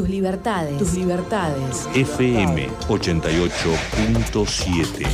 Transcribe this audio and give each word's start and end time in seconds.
Tus 0.00 0.08
libertades. 0.08 0.78
Tus 0.78 0.94
libertades. 0.94 1.86
FM 1.94 2.70
88.7. 2.88 5.06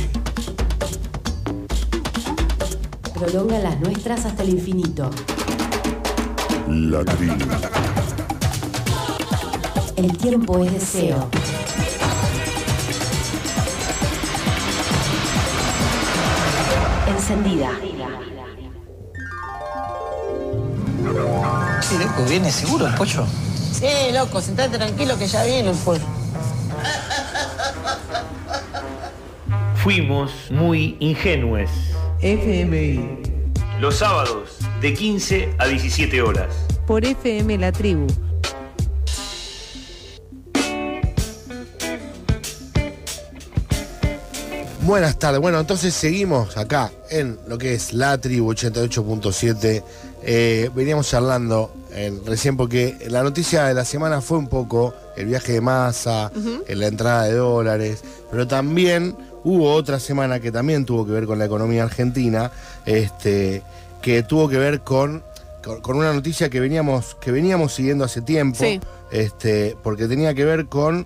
Prolonga 3.13 3.59
las 3.59 3.77
nuestras 3.81 4.23
hasta 4.23 4.43
el 4.43 4.51
infinito. 4.51 5.09
La 6.69 7.03
tribu. 7.03 7.35
El 9.97 10.17
tiempo 10.17 10.63
es 10.63 10.71
deseo. 10.71 11.29
Encendida. 17.09 17.71
Sí, 21.81 21.97
loco, 21.97 22.23
viene 22.29 22.49
seguro 22.53 22.87
el 22.87 22.95
pollo. 22.95 23.25
Sí, 23.79 24.11
loco, 24.11 24.41
sentate 24.41 24.75
tranquilo 24.75 25.15
que 25.19 25.27
ya 25.27 25.43
viene 25.43 25.69
el 25.69 25.77
pollo. 25.77 26.01
Fuimos 29.75 30.31
muy 30.49 30.97
ingenues. 30.99 31.69
FMI. 32.19 33.19
Los 33.79 33.97
sábados, 33.97 34.57
de 34.81 34.95
15 34.95 35.53
a 35.59 35.67
17 35.67 36.23
horas. 36.23 36.47
Por 36.87 37.05
FM 37.05 37.59
La 37.59 37.71
Tribu. 37.71 38.07
Buenas 44.81 45.19
tardes. 45.19 45.39
Bueno, 45.39 45.59
entonces 45.59 45.93
seguimos 45.93 46.57
acá 46.57 46.91
en 47.11 47.37
lo 47.47 47.59
que 47.59 47.75
es 47.75 47.93
la 47.93 48.17
tribu 48.17 48.51
88.7. 48.53 49.83
Eh, 50.23 50.69
veníamos 50.75 51.07
charlando 51.09 51.71
en- 51.93 52.25
recién 52.25 52.57
porque 52.57 52.97
la 53.09 53.23
noticia 53.23 53.65
de 53.65 53.73
la 53.73 53.85
semana 53.85 54.19
fue 54.21 54.37
un 54.37 54.47
poco 54.47 54.93
el 55.15 55.27
viaje 55.27 55.53
de 55.53 55.61
masa, 55.61 56.31
en 56.67 56.79
la 56.79 56.87
entrada 56.87 57.23
de 57.25 57.33
dólares, 57.35 58.03
pero 58.31 58.47
también 58.47 59.15
hubo 59.43 59.71
otra 59.71 59.99
semana 59.99 60.39
que 60.39 60.51
también 60.51 60.85
tuvo 60.85 61.05
que 61.05 61.11
ver 61.11 61.25
con 61.25 61.39
la 61.39 61.45
economía 61.45 61.83
argentina, 61.83 62.51
este, 62.85 63.61
que 64.01 64.23
tuvo 64.23 64.49
que 64.49 64.57
ver 64.57 64.81
con, 64.81 65.23
con, 65.63 65.81
con 65.81 65.97
una 65.97 66.11
noticia 66.13 66.49
que 66.49 66.59
veníamos, 66.59 67.15
que 67.15 67.31
veníamos 67.31 67.73
siguiendo 67.73 68.03
hace 68.03 68.21
tiempo, 68.21 68.57
Sí. 68.59 68.79
este, 69.11 69.77
porque 69.83 70.07
tenía 70.07 70.33
que 70.33 70.45
ver 70.45 70.65
con 70.67 71.05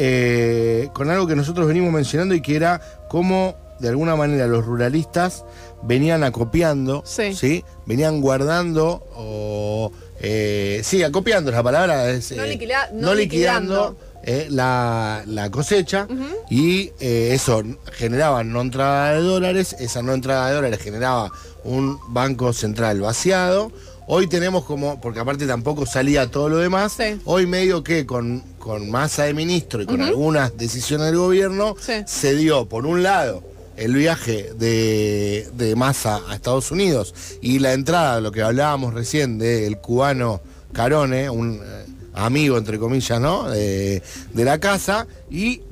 eh, 0.00 0.90
con 0.92 1.10
algo 1.10 1.26
que 1.26 1.34
nosotros 1.34 1.66
venimos 1.66 1.92
mencionando 1.92 2.32
y 2.34 2.40
que 2.40 2.54
era 2.54 2.80
cómo 3.08 3.56
de 3.80 3.88
alguna 3.88 4.14
manera 4.14 4.46
los 4.46 4.64
ruralistas 4.64 5.44
venían 5.82 6.24
acopiando, 6.24 7.02
Sí. 7.06 7.64
venían 7.86 8.20
guardando 8.20 9.06
o 9.14 9.92
eh, 10.20 10.80
sí, 10.84 11.02
acopiando 11.04 11.50
es 11.50 11.56
la 11.56 11.62
palabra 11.62 12.10
es 12.10 12.32
No 12.32 12.42
eh, 12.44 12.48
liquida- 12.48 12.90
no 12.92 13.08
no 13.08 13.14
liquidando, 13.14 13.90
liquidando. 13.90 13.96
eh, 14.24 14.46
la, 14.50 15.22
la 15.26 15.50
cosecha 15.50 16.08
y 16.50 16.90
eso 17.34 17.62
generaba 17.92 18.42
no 18.42 18.60
entrada 18.60 19.12
de 19.12 19.20
dólares, 19.22 19.76
esa 19.78 20.02
no 20.02 20.12
entrada 20.14 20.48
de 20.48 20.54
dólares 20.56 20.80
generaba 20.80 21.30
un 21.64 21.98
banco 22.08 22.52
central 22.52 23.00
vaciado. 23.00 23.70
Hoy 24.10 24.26
tenemos 24.26 24.64
como, 24.64 25.00
porque 25.02 25.20
aparte 25.20 25.46
tampoco 25.46 25.84
salía 25.86 26.30
todo 26.30 26.48
lo 26.48 26.56
demás, 26.56 26.96
hoy 27.26 27.46
medio 27.46 27.84
que 27.84 28.06
con, 28.06 28.40
con 28.58 28.90
masa 28.90 29.24
de 29.24 29.34
ministro 29.34 29.82
y 29.82 29.86
con 29.86 30.00
algunas 30.00 30.56
decisiones 30.56 31.08
del 31.08 31.18
gobierno, 31.18 31.76
Sí. 31.78 31.92
se 32.06 32.34
dio, 32.34 32.66
por 32.68 32.86
un 32.86 33.02
lado, 33.02 33.42
el 33.78 33.94
viaje 33.94 34.52
de, 34.58 35.48
de 35.54 35.76
masa 35.76 36.20
a 36.28 36.34
Estados 36.34 36.70
Unidos 36.70 37.14
y 37.40 37.60
la 37.60 37.72
entrada, 37.72 38.20
lo 38.20 38.32
que 38.32 38.42
hablábamos 38.42 38.94
recién 38.94 39.38
del 39.38 39.78
cubano 39.78 40.40
Carone, 40.72 41.30
un 41.30 41.60
eh, 41.62 41.86
amigo, 42.14 42.58
entre 42.58 42.78
comillas, 42.78 43.20
¿no? 43.20 43.48
De, 43.48 44.02
de 44.34 44.44
la 44.44 44.58
casa, 44.58 45.06
y 45.30 45.62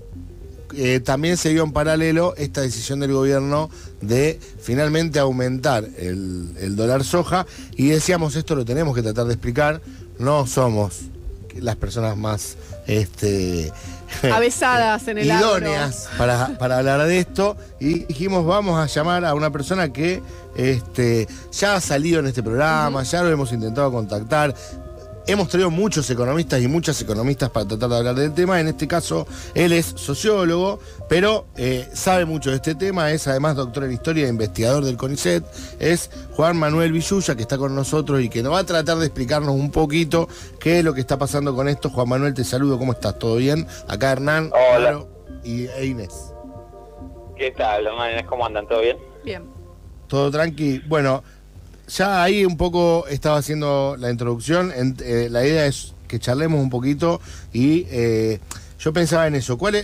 eh, 0.74 1.00
también 1.00 1.36
se 1.36 1.50
dio 1.50 1.64
en 1.64 1.72
paralelo 1.72 2.34
esta 2.36 2.60
decisión 2.60 3.00
del 3.00 3.12
gobierno 3.12 3.70
de 4.00 4.38
finalmente 4.60 5.18
aumentar 5.18 5.84
el, 5.98 6.52
el 6.58 6.76
dólar 6.76 7.04
soja 7.04 7.46
y 7.76 7.88
decíamos 7.88 8.36
esto 8.36 8.54
lo 8.54 8.64
tenemos 8.64 8.94
que 8.94 9.02
tratar 9.02 9.26
de 9.26 9.32
explicar, 9.32 9.80
no 10.18 10.46
somos 10.46 11.02
las 11.60 11.76
personas 11.76 12.16
más 12.16 12.56
este, 12.86 13.72
Avesadas 14.32 15.08
en 15.08 15.18
el 15.18 15.30
agro. 15.30 15.58
idóneas 15.58 16.08
para, 16.16 16.48
para 16.58 16.78
hablar 16.78 17.06
de 17.06 17.18
esto 17.18 17.56
y 17.80 18.00
dijimos 18.04 18.44
vamos 18.44 18.78
a 18.78 18.86
llamar 18.86 19.24
a 19.24 19.34
una 19.34 19.50
persona 19.50 19.92
que 19.92 20.22
este, 20.56 21.28
ya 21.52 21.76
ha 21.76 21.80
salido 21.80 22.20
en 22.20 22.26
este 22.26 22.42
programa, 22.42 23.02
ya 23.02 23.22
lo 23.22 23.30
hemos 23.30 23.52
intentado 23.52 23.92
contactar. 23.92 24.54
Hemos 25.28 25.48
traído 25.48 25.70
muchos 25.70 26.08
economistas 26.08 26.62
y 26.62 26.68
muchas 26.68 27.02
economistas 27.02 27.50
para 27.50 27.66
tratar 27.66 27.88
de 27.90 27.96
hablar 27.96 28.14
del 28.14 28.32
tema. 28.32 28.60
En 28.60 28.68
este 28.68 28.86
caso, 28.86 29.26
él 29.54 29.72
es 29.72 29.86
sociólogo, 29.86 30.78
pero 31.08 31.46
eh, 31.56 31.88
sabe 31.92 32.24
mucho 32.24 32.50
de 32.50 32.56
este 32.56 32.76
tema. 32.76 33.10
Es 33.10 33.26
además 33.26 33.56
doctor 33.56 33.84
en 33.84 33.92
historia 33.92 34.26
e 34.26 34.28
investigador 34.28 34.84
del 34.84 34.96
CONICET. 34.96 35.44
Es 35.80 36.10
Juan 36.36 36.56
Manuel 36.56 36.92
Villuya, 36.92 37.34
que 37.34 37.42
está 37.42 37.58
con 37.58 37.74
nosotros 37.74 38.22
y 38.22 38.28
que 38.28 38.40
nos 38.40 38.52
va 38.52 38.60
a 38.60 38.66
tratar 38.66 38.98
de 38.98 39.06
explicarnos 39.06 39.52
un 39.52 39.72
poquito 39.72 40.28
qué 40.60 40.78
es 40.78 40.84
lo 40.84 40.94
que 40.94 41.00
está 41.00 41.18
pasando 41.18 41.56
con 41.56 41.68
esto. 41.68 41.90
Juan 41.90 42.08
Manuel, 42.08 42.32
te 42.32 42.44
saludo. 42.44 42.78
¿Cómo 42.78 42.92
estás? 42.92 43.18
¿Todo 43.18 43.36
bien? 43.36 43.66
Acá 43.88 44.12
Hernán, 44.12 44.52
Hola. 44.52 44.84
Caro 44.84 45.08
y 45.42 45.66
e 45.66 45.86
Inés. 45.86 46.32
¿Qué 47.36 47.50
tal, 47.50 47.84
hermanos? 47.84 48.22
¿Cómo 48.28 48.46
andan? 48.46 48.68
¿Todo 48.68 48.80
bien? 48.80 48.96
Bien. 49.24 49.56
Todo 50.06 50.30
tranqui. 50.30 50.82
Bueno, 50.86 51.24
ya 51.88 52.22
ahí 52.22 52.44
un 52.44 52.56
poco 52.56 53.06
estaba 53.08 53.38
haciendo 53.38 53.96
la 53.98 54.10
introducción. 54.10 54.72
Eh, 54.76 55.28
la 55.30 55.46
idea 55.46 55.66
es 55.66 55.94
que 56.08 56.18
charlemos 56.18 56.60
un 56.60 56.70
poquito 56.70 57.20
y 57.52 57.86
eh, 57.90 58.40
yo 58.78 58.92
pensaba 58.92 59.26
en 59.26 59.34
eso. 59.34 59.58
¿Cuál 59.58 59.76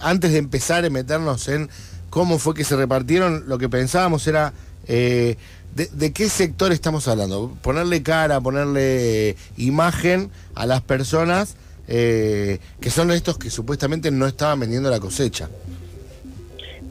antes 0.00 0.32
de 0.32 0.38
empezar 0.38 0.84
a 0.84 0.90
meternos 0.90 1.48
en 1.48 1.68
cómo 2.10 2.38
fue 2.38 2.54
que 2.54 2.64
se 2.64 2.76
repartieron, 2.76 3.44
lo 3.48 3.58
que 3.58 3.68
pensábamos 3.68 4.26
era 4.26 4.52
eh, 4.86 5.36
de, 5.74 5.86
de 5.92 6.12
qué 6.12 6.28
sector 6.28 6.72
estamos 6.72 7.06
hablando. 7.08 7.56
Ponerle 7.62 8.02
cara, 8.02 8.40
ponerle 8.40 9.36
imagen 9.56 10.30
a 10.54 10.66
las 10.66 10.80
personas 10.80 11.56
eh, 11.88 12.58
que 12.80 12.90
son 12.90 13.10
estos 13.10 13.38
que 13.38 13.48
supuestamente 13.48 14.10
no 14.10 14.26
estaban 14.26 14.60
vendiendo 14.60 14.90
la 14.90 15.00
cosecha. 15.00 15.48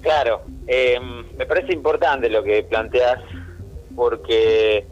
Claro, 0.02 0.41
eh, 0.68 1.00
me 1.38 1.46
parece 1.46 1.74
importante 1.74 2.29
lo 2.29 2.44
que 2.44 2.64
planteas 2.64 3.19
porque 3.97 4.85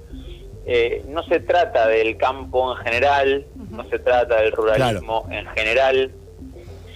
eh, 0.66 1.06
no 1.08 1.22
se 1.26 1.40
trata 1.40 1.88
del 1.88 2.18
campo 2.18 2.76
en 2.76 2.84
general, 2.84 3.46
no 3.70 3.88
se 3.88 4.00
trata 4.00 4.42
del 4.42 4.52
ruralismo 4.52 5.28
en 5.30 5.46
general, 5.50 6.12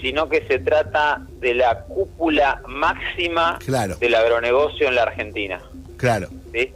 sino 0.02 0.28
que 0.28 0.44
se 0.48 0.58
trata 0.58 1.22
de 1.40 1.54
la 1.54 1.84
cúpula 1.84 2.64
máxima 2.68 3.60
Claro. 3.64 3.96
del 3.98 4.16
agronegocio 4.16 4.88
en 4.88 4.96
la 4.96 5.04
Argentina. 5.04 5.62
Claro. 5.98 6.30
¿sí? 6.52 6.74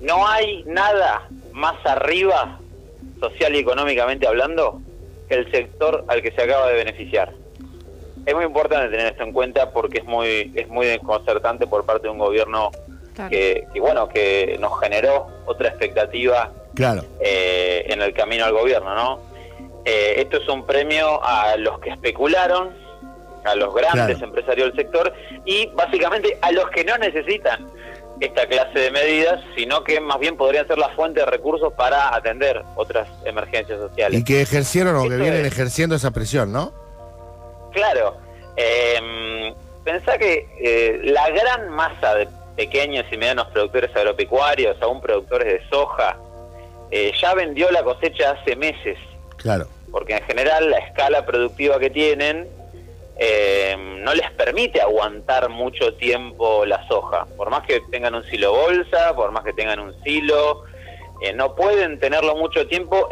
No 0.00 0.26
hay 0.26 0.64
nada 0.64 1.28
más 1.52 1.74
arriba, 1.84 2.58
social 3.20 3.54
y 3.54 3.58
económicamente 3.58 4.26
hablando, 4.26 4.80
que 5.28 5.34
el 5.34 5.50
sector 5.50 6.06
al 6.08 6.22
que 6.22 6.30
se 6.32 6.40
acaba 6.42 6.68
de 6.68 6.74
beneficiar. 6.74 7.34
Es 8.24 8.34
muy 8.34 8.46
importante 8.46 8.88
tener 8.88 9.12
esto 9.12 9.24
en 9.24 9.32
cuenta 9.34 9.72
porque 9.72 9.98
es 9.98 10.04
muy 10.04 10.52
es 10.54 10.68
muy 10.68 10.86
desconcertante 10.86 11.66
por 11.66 11.84
parte 11.84 12.04
de 12.04 12.10
un 12.10 12.18
gobierno 12.18 12.70
que, 13.28 13.66
que, 13.72 13.80
bueno 13.80 14.08
que 14.08 14.56
nos 14.60 14.78
generó 14.80 15.26
otra 15.46 15.68
expectativa 15.68 16.50
Claro. 16.74 17.04
eh, 17.20 17.84
en 17.88 18.00
el 18.02 18.12
camino 18.14 18.44
al 18.44 18.52
gobierno, 18.52 18.94
¿no? 18.94 19.20
Eh, 19.84 20.14
esto 20.18 20.36
es 20.38 20.48
un 20.48 20.64
premio 20.66 21.22
a 21.24 21.56
los 21.56 21.78
que 21.80 21.90
especularon, 21.90 22.70
a 23.44 23.54
los 23.54 23.74
grandes 23.74 24.18
Claro. 24.18 24.24
empresarios 24.26 24.68
del 24.68 24.76
sector 24.76 25.12
y 25.44 25.66
básicamente 25.74 26.38
a 26.42 26.52
los 26.52 26.68
que 26.70 26.84
no 26.84 26.96
necesitan 26.98 27.66
esta 28.20 28.46
clase 28.46 28.78
de 28.78 28.90
medidas, 28.90 29.40
sino 29.56 29.82
que 29.82 29.98
más 29.98 30.18
bien 30.18 30.36
podrían 30.36 30.66
ser 30.66 30.76
la 30.76 30.90
fuente 30.90 31.20
de 31.20 31.26
recursos 31.26 31.72
para 31.72 32.14
atender 32.14 32.62
otras 32.76 33.08
emergencias 33.24 33.80
sociales. 33.80 34.20
Y 34.20 34.24
que 34.24 34.42
ejercieron 34.42 34.94
o 34.96 35.00
que 35.02 35.06
Esto 35.08 35.22
vienen 35.22 35.46
es. 35.46 35.52
ejerciendo 35.52 35.96
esa 35.96 36.10
presión, 36.10 36.52
¿no? 36.52 36.72
Claro, 37.72 38.16
eh, 38.56 39.54
pensá 39.84 40.18
que 40.18 40.46
eh, 40.60 41.00
la 41.04 41.30
gran 41.30 41.70
masa 41.70 42.14
de 42.16 42.28
pequeños 42.64 43.06
y 43.10 43.16
medianos 43.16 43.46
productores 43.46 43.90
agropecuarios, 43.96 44.76
aún 44.82 45.00
productores 45.00 45.48
de 45.48 45.68
soja, 45.70 46.18
eh, 46.90 47.10
ya 47.18 47.32
vendió 47.32 47.70
la 47.70 47.82
cosecha 47.82 48.32
hace 48.32 48.54
meses, 48.54 48.98
Claro. 49.38 49.66
porque 49.90 50.12
en 50.16 50.22
general 50.24 50.68
la 50.68 50.76
escala 50.76 51.24
productiva 51.24 51.78
que 51.78 51.88
tienen 51.88 52.46
eh, 53.16 53.74
no 53.78 54.12
les 54.14 54.30
permite 54.32 54.78
aguantar 54.82 55.48
mucho 55.48 55.94
tiempo 55.94 56.66
la 56.66 56.86
soja, 56.86 57.24
por 57.38 57.48
más 57.48 57.66
que 57.66 57.80
tengan 57.90 58.14
un 58.14 58.24
silo 58.24 58.52
bolsa, 58.52 59.14
por 59.14 59.30
más 59.30 59.42
que 59.42 59.54
tengan 59.54 59.80
un 59.80 59.94
silo, 60.02 60.64
eh, 61.20 61.34
no 61.34 61.54
pueden 61.54 61.98
tenerlo 61.98 62.34
mucho 62.34 62.66
tiempo 62.66 63.08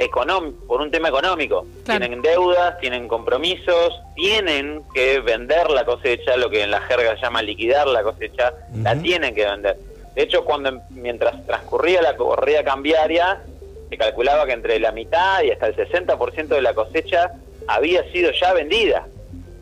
por 0.67 0.81
un 0.81 0.91
tema 0.91 1.09
económico. 1.09 1.67
Tienen 1.85 2.23
deudas, 2.23 2.79
tienen 2.81 3.07
compromisos, 3.07 4.01
tienen 4.15 4.83
que 4.95 5.21
vender 5.21 5.71
la 5.71 5.85
cosecha, 5.85 6.37
lo 6.37 6.49
que 6.49 6.63
en 6.63 6.71
la 6.71 6.81
jerga 6.81 7.17
se 7.17 7.23
llama 7.23 7.43
liquidar 7.43 7.87
la 7.87 8.03
cosecha, 8.03 8.55
la 8.83 8.97
tienen 8.97 9.35
que 9.35 9.45
vender. 9.45 9.77
De 10.15 10.23
hecho, 10.23 10.45
cuando 10.45 10.81
mientras 10.91 11.47
transcurría 11.47 12.01
la 12.01 12.17
corrida 12.17 12.65
cambiaria, 12.65 13.43
se 13.91 13.99
calculaba 13.99 14.47
que 14.47 14.53
entre 14.53 14.81
la 14.81 14.91
mitad 14.91 15.43
y 15.43 15.51
hasta 15.51 15.67
el 15.67 15.77
60% 15.77 16.49
de 16.49 16.63
la 16.63 16.75
cosecha 16.75 17.33
había 17.67 18.11
sido 18.11 18.33
ya 18.33 18.55
vendida. 18.55 19.07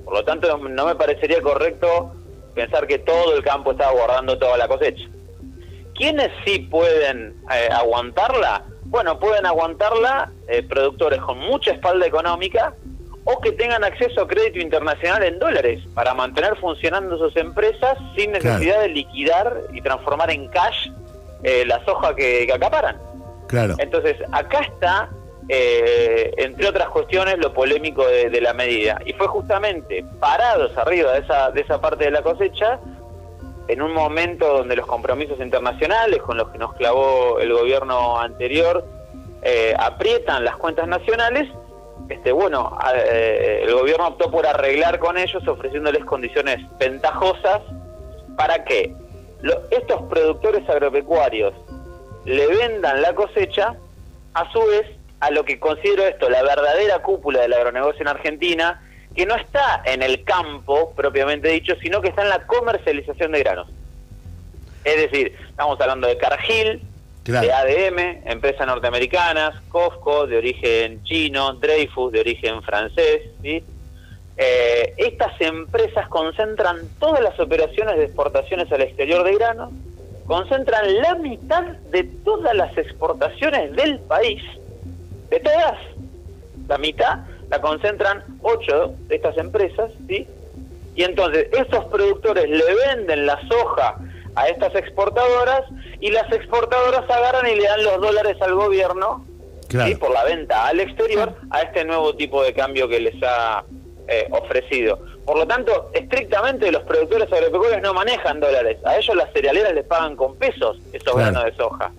Por 0.04 0.14
lo 0.14 0.24
tanto, 0.24 0.56
no 0.56 0.86
me 0.86 0.94
parecería 0.94 1.42
correcto 1.42 2.12
pensar 2.54 2.86
que 2.86 3.00
todo 3.00 3.36
el 3.36 3.42
campo 3.42 3.72
estaba 3.72 3.92
guardando 3.92 4.38
toda 4.38 4.56
la 4.56 4.68
cosecha. 4.68 5.04
¿Quiénes 5.96 6.30
sí 6.44 6.58
pueden 6.60 7.34
eh, 7.52 7.68
aguantarla? 7.72 8.64
Bueno, 8.84 9.18
pueden 9.18 9.46
aguantarla 9.46 10.30
eh, 10.48 10.62
productores 10.62 11.20
con 11.20 11.38
mucha 11.38 11.72
espalda 11.72 12.06
económica 12.06 12.74
o 13.24 13.40
que 13.40 13.50
tengan 13.52 13.82
acceso 13.82 14.22
a 14.22 14.28
crédito 14.28 14.60
internacional 14.60 15.24
en 15.24 15.38
dólares 15.40 15.82
para 15.94 16.14
mantener 16.14 16.56
funcionando 16.58 17.18
sus 17.18 17.36
empresas 17.36 17.98
sin 18.16 18.30
necesidad 18.32 18.80
de 18.82 18.88
liquidar 18.88 19.62
y 19.72 19.80
transformar 19.80 20.30
en 20.30 20.46
cash 20.48 20.90
eh, 21.42 21.64
la 21.66 21.84
soja 21.84 22.14
que, 22.14 22.46
que 22.46 22.52
acaparan. 22.52 22.96
Claro. 23.48 23.74
Entonces, 23.78 24.16
acá 24.30 24.60
está, 24.60 25.10
eh, 25.48 26.32
entre 26.36 26.68
otras 26.68 26.88
cuestiones, 26.90 27.38
lo 27.38 27.52
polémico 27.52 28.06
de, 28.06 28.30
de 28.30 28.40
la 28.40 28.52
medida. 28.52 29.00
Y 29.04 29.12
fue 29.14 29.26
justamente 29.26 30.04
parados 30.20 30.76
arriba 30.78 31.12
de 31.12 31.20
esa, 31.20 31.50
de 31.50 31.62
esa 31.62 31.80
parte 31.80 32.04
de 32.04 32.12
la 32.12 32.22
cosecha, 32.22 32.78
en 33.68 33.82
un 33.82 33.92
momento 33.92 34.46
donde 34.58 34.76
los 34.76 34.86
compromisos 34.86 35.38
internacionales 35.40 36.22
con 36.22 36.36
los 36.36 36.50
que 36.50 36.58
nos 36.58 36.74
clavó 36.74 37.38
el 37.40 37.52
gobierno 37.52 38.18
anterior 38.18 38.84
eh, 39.42 39.74
aprietan 39.78 40.44
las 40.44 40.56
cuentas 40.56 40.86
nacionales, 40.88 41.48
este, 42.08 42.30
bueno, 42.32 42.78
eh, 42.94 43.64
el 43.66 43.74
gobierno 43.74 44.08
optó 44.08 44.30
por 44.30 44.46
arreglar 44.46 44.98
con 44.98 45.18
ellos 45.18 45.46
ofreciéndoles 45.48 46.04
condiciones 46.04 46.58
ventajosas 46.78 47.60
para 48.36 48.64
que 48.64 48.94
lo- 49.42 49.62
estos 49.70 50.02
productores 50.02 50.68
agropecuarios 50.68 51.52
le 52.24 52.46
vendan 52.46 53.02
la 53.02 53.14
cosecha, 53.14 53.74
a 54.34 54.52
su 54.52 54.60
vez, 54.66 54.86
a 55.20 55.30
lo 55.30 55.44
que 55.44 55.58
considero 55.58 56.04
esto, 56.04 56.28
la 56.28 56.42
verdadera 56.42 56.98
cúpula 57.00 57.40
del 57.40 57.54
agronegocio 57.54 58.02
en 58.02 58.08
Argentina, 58.08 58.82
que 59.16 59.26
no 59.26 59.34
está 59.34 59.82
en 59.86 60.02
el 60.02 60.22
campo 60.24 60.92
propiamente 60.94 61.48
dicho, 61.48 61.74
sino 61.82 62.00
que 62.02 62.08
está 62.08 62.22
en 62.22 62.28
la 62.28 62.46
comercialización 62.46 63.32
de 63.32 63.40
granos. 63.40 63.68
Es 64.84 64.96
decir, 64.96 65.34
estamos 65.48 65.80
hablando 65.80 66.06
de 66.06 66.16
Cargill, 66.18 66.82
Claro. 67.24 67.44
de 67.44 67.52
ADM, 67.52 68.22
empresas 68.30 68.64
norteamericanas, 68.68 69.60
Costco, 69.68 70.28
de 70.28 70.36
origen 70.36 71.02
chino, 71.02 71.54
Dreyfus, 71.54 72.12
de 72.12 72.20
origen 72.20 72.62
francés, 72.62 73.22
¿sí? 73.42 73.64
Eh, 74.36 74.94
estas 74.96 75.32
empresas 75.40 76.06
concentran 76.08 76.88
todas 77.00 77.20
las 77.22 77.40
operaciones 77.40 77.96
de 77.96 78.04
exportaciones 78.04 78.70
al 78.70 78.82
exterior 78.82 79.24
de 79.24 79.34
grano, 79.34 79.72
concentran 80.26 81.00
la 81.02 81.14
mitad 81.16 81.62
de 81.90 82.04
todas 82.04 82.54
las 82.54 82.76
exportaciones 82.78 83.74
del 83.74 83.98
país, 84.00 84.42
de 85.30 85.40
todas, 85.40 85.78
la 86.68 86.78
mitad 86.78 87.20
la 87.50 87.60
concentran 87.60 88.24
ocho 88.42 88.94
de 89.08 89.16
estas 89.16 89.36
empresas, 89.38 89.90
¿sí? 90.08 90.26
Y 90.94 91.04
entonces 91.04 91.48
estos 91.52 91.84
productores 91.86 92.48
le 92.48 92.64
venden 92.86 93.26
la 93.26 93.38
soja 93.48 93.96
a 94.34 94.48
estas 94.48 94.74
exportadoras 94.74 95.62
y 96.00 96.10
las 96.10 96.30
exportadoras 96.32 97.08
agarran 97.10 97.46
y 97.50 97.54
le 97.56 97.64
dan 97.64 97.84
los 97.84 98.00
dólares 98.00 98.36
al 98.40 98.54
gobierno 98.54 99.24
Claro. 99.68 99.88
¿sí? 99.88 99.94
por 99.96 100.10
la 100.12 100.22
venta 100.22 100.66
al 100.68 100.78
exterior 100.78 101.34
a 101.50 101.62
este 101.62 101.84
nuevo 101.84 102.14
tipo 102.14 102.40
de 102.44 102.54
cambio 102.54 102.86
que 102.88 103.00
les 103.00 103.14
ha 103.22 103.64
eh, 104.06 104.28
ofrecido. 104.30 105.00
Por 105.24 105.36
lo 105.38 105.46
tanto, 105.46 105.90
estrictamente 105.92 106.70
los 106.70 106.84
productores 106.84 107.30
agropecuarios 107.32 107.82
no 107.82 107.92
manejan 107.92 108.38
dólares. 108.38 108.78
A 108.84 108.96
ellos 108.96 109.16
las 109.16 109.32
cerealeras 109.32 109.72
les 109.74 109.84
pagan 109.84 110.14
con 110.14 110.36
pesos 110.36 110.78
esos 110.92 111.02
Claro. 111.14 111.18
granos 111.32 111.44
de 111.46 111.52
soja. 111.56 111.90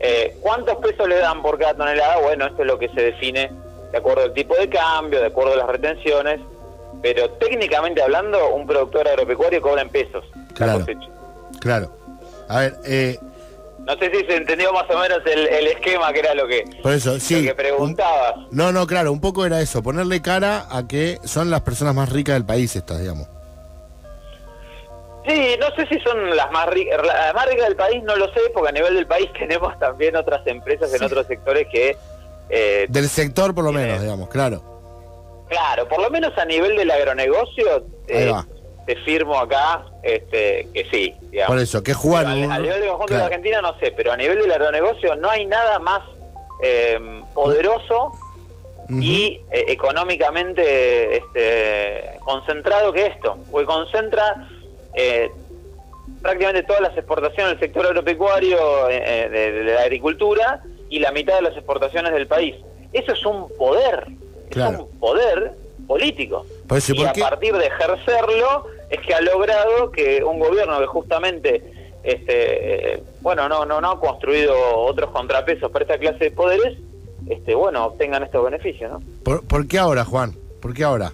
Eh, 0.00 0.34
¿Cuántos 0.40 0.76
pesos 0.76 1.06
le 1.08 1.16
dan 1.18 1.42
por 1.42 1.58
cada 1.58 1.74
tonelada? 1.74 2.20
Bueno, 2.20 2.46
esto 2.46 2.62
es 2.62 2.66
lo 2.68 2.78
que 2.78 2.88
se 2.88 3.02
define 3.02 3.50
de 3.92 3.98
acuerdo 3.98 4.22
al 4.24 4.32
tipo 4.34 4.54
de 4.56 4.68
cambio, 4.68 5.20
de 5.20 5.26
acuerdo 5.26 5.54
a 5.54 5.56
las 5.56 5.66
retenciones, 5.68 6.40
pero 7.02 7.30
técnicamente 7.32 8.02
hablando, 8.02 8.54
un 8.54 8.66
productor 8.66 9.06
agropecuario 9.08 9.60
cobra 9.62 9.82
en 9.82 9.88
pesos 9.90 10.24
Claro. 10.54 10.84
Claro. 11.60 11.90
A 12.48 12.60
ver, 12.60 12.74
eh, 12.84 13.18
No 13.84 13.96
sé 13.96 14.10
si 14.10 14.24
se 14.26 14.36
entendió 14.36 14.72
más 14.72 14.84
o 14.90 14.98
menos 14.98 15.20
el, 15.26 15.46
el 15.46 15.66
esquema 15.68 16.12
que 16.12 16.18
era 16.20 16.34
lo 16.34 16.46
que, 16.46 16.64
por 16.82 16.92
eso, 16.92 17.18
sí. 17.20 17.40
lo 17.42 17.48
que 17.48 17.54
preguntabas. 17.54 18.36
un- 18.36 18.48
no, 18.50 18.72
no, 18.72 18.86
claro, 18.86 19.12
un 19.12 19.20
poco 19.20 19.46
era 19.46 19.60
eso, 19.60 19.82
ponerle 19.82 20.20
cara 20.20 20.66
a 20.70 20.86
que 20.86 21.18
son 21.24 21.50
las 21.50 21.60
personas 21.62 21.94
más 21.94 22.10
ricas 22.10 22.34
del 22.34 22.44
país 22.44 22.74
estas, 22.76 23.00
digamos. 23.00 23.26
Sí, 25.26 25.56
no 25.60 25.66
sé 25.76 25.86
si 25.88 26.00
son 26.00 26.34
las 26.36 26.50
más 26.52 26.66
ricas, 26.68 27.00
las 27.04 27.34
más 27.34 27.46
ricas 27.46 27.66
del 27.66 27.76
país, 27.76 28.02
no 28.02 28.16
lo 28.16 28.26
sé, 28.32 28.40
porque 28.54 28.70
a 28.70 28.72
nivel 28.72 28.94
del 28.94 29.06
país 29.06 29.30
tenemos 29.38 29.78
también 29.78 30.16
otras 30.16 30.46
empresas 30.46 30.92
en 30.94 31.02
otros 31.02 31.26
sectores 31.26 31.66
que, 31.70 31.96
eh, 32.50 32.86
Del 32.88 33.08
sector 33.08 33.54
por 33.54 33.64
lo 33.64 33.72
menos, 33.72 34.00
digamos, 34.00 34.28
claro. 34.28 34.62
claro, 35.48 35.88
por 35.88 36.00
lo 36.00 36.10
menos 36.10 36.36
a 36.38 36.44
nivel 36.44 36.76
del 36.76 36.90
agronegocio, 36.90 37.86
eh, 38.06 38.32
te 38.86 38.96
firmo 39.04 39.38
acá 39.38 39.84
este, 40.02 40.68
que 40.72 40.86
sí. 40.90 41.14
digamos. 41.30 41.54
Por 41.54 41.62
eso, 41.62 41.82
que 41.82 41.94
jugar 41.94 42.26
a 42.26 42.34
nivel 42.34 42.80
del 42.80 42.88
conjunto 42.88 43.06
claro. 43.06 43.22
de 43.22 43.26
Argentina 43.26 43.62
no 43.62 43.78
sé, 43.78 43.92
pero 43.96 44.12
a 44.12 44.16
nivel 44.16 44.38
del 44.38 44.52
agronegocio 44.52 45.16
no 45.16 45.28
hay 45.28 45.46
nada 45.46 45.78
más 45.78 46.02
eh, 46.62 46.98
poderoso 47.34 48.12
y 48.90 49.42
económicamente 49.50 51.18
este, 51.18 52.18
concentrado 52.24 52.90
que 52.90 53.04
esto, 53.04 53.36
porque 53.50 53.66
concentra 53.66 54.48
eh, 54.94 55.30
prácticamente 56.22 56.64
todas 56.64 56.82
las 56.82 56.96
exportaciones 56.96 57.52
del 57.52 57.60
sector 57.60 57.86
agropecuario, 57.86 58.88
eh, 58.88 59.02
eh, 59.04 59.28
de, 59.28 59.52
de 59.52 59.74
la 59.74 59.82
agricultura, 59.82 60.62
y 60.90 60.98
la 61.00 61.12
mitad 61.12 61.36
de 61.36 61.42
las 61.42 61.56
exportaciones 61.56 62.12
del 62.12 62.26
país. 62.26 62.56
Eso 62.92 63.12
es 63.12 63.24
un 63.26 63.48
poder, 63.56 64.06
Claro. 64.50 64.72
es 64.72 64.78
un 64.80 64.98
poder 64.98 65.52
político. 65.86 66.46
Por 66.66 66.78
eso, 66.78 66.92
y 66.94 66.98
¿por 66.98 67.08
a 67.08 67.12
qué? 67.12 67.20
partir 67.20 67.54
de 67.54 67.66
ejercerlo 67.66 68.66
es 68.90 69.00
que 69.00 69.14
ha 69.14 69.20
logrado 69.20 69.90
que 69.92 70.22
un 70.24 70.38
gobierno 70.38 70.78
que 70.80 70.86
justamente 70.86 71.62
este 72.02 72.94
eh, 72.94 73.02
bueno 73.20 73.48
no 73.48 73.66
no 73.66 73.80
no 73.80 73.90
ha 73.90 74.00
construido 74.00 74.54
otros 74.76 75.10
contrapesos 75.10 75.70
para 75.70 75.84
esta 75.84 75.98
clase 75.98 76.24
de 76.24 76.30
poderes 76.30 76.78
este 77.28 77.54
bueno 77.54 77.84
obtengan 77.86 78.22
estos 78.22 78.44
beneficios 78.44 78.90
¿no? 78.92 79.02
¿Por, 79.24 79.46
por 79.46 79.66
qué 79.66 79.78
ahora, 79.78 80.04
Juan? 80.04 80.34
¿Por 80.62 80.72
qué 80.74 80.84
ahora? 80.84 81.12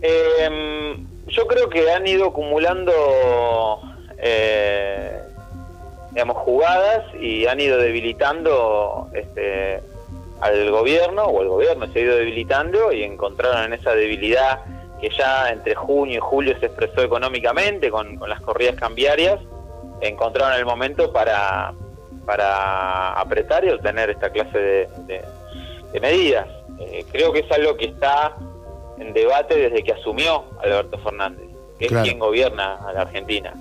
Eh, 0.00 0.96
yo 1.28 1.46
creo 1.46 1.68
que 1.68 1.90
han 1.90 2.06
ido 2.06 2.26
acumulando 2.28 2.92
eh, 4.18 5.20
digamos 6.18 6.38
jugadas 6.38 7.04
y 7.20 7.46
han 7.46 7.60
ido 7.60 7.78
debilitando 7.78 9.06
este 9.14 9.80
al 10.40 10.68
gobierno 10.72 11.22
o 11.26 11.42
el 11.42 11.48
gobierno 11.48 11.86
se 11.92 12.00
ha 12.00 12.02
ido 12.02 12.16
debilitando 12.16 12.90
y 12.92 13.04
encontraron 13.04 13.62
en 13.66 13.74
esa 13.74 13.92
debilidad 13.94 14.62
que 15.00 15.10
ya 15.16 15.48
entre 15.50 15.76
junio 15.76 16.16
y 16.16 16.18
julio 16.18 16.58
se 16.58 16.66
expresó 16.66 17.02
económicamente 17.02 17.88
con, 17.88 18.16
con 18.16 18.28
las 18.28 18.40
corridas 18.40 18.74
cambiarias 18.74 19.38
encontraron 20.00 20.54
el 20.58 20.66
momento 20.66 21.12
para 21.12 21.72
para 22.26 23.12
apretar 23.12 23.64
y 23.64 23.70
obtener 23.70 24.10
esta 24.10 24.30
clase 24.30 24.58
de, 24.58 24.88
de- 25.06 25.22
de 25.92 26.00
medidas 26.00 26.48
Eh, 26.80 27.04
creo 27.12 27.32
que 27.32 27.40
es 27.40 27.50
algo 27.52 27.76
que 27.76 27.86
está 27.86 28.34
en 28.98 29.12
debate 29.12 29.54
desde 29.56 29.84
que 29.84 29.92
asumió 29.92 30.44
Alberto 30.64 30.98
Fernández, 30.98 31.46
que 31.78 31.86
Claro. 31.86 32.02
es 32.02 32.08
quien 32.08 32.18
gobierna 32.20 32.78
a 32.88 32.92
la 32.92 33.00
Argentina. 33.02 33.52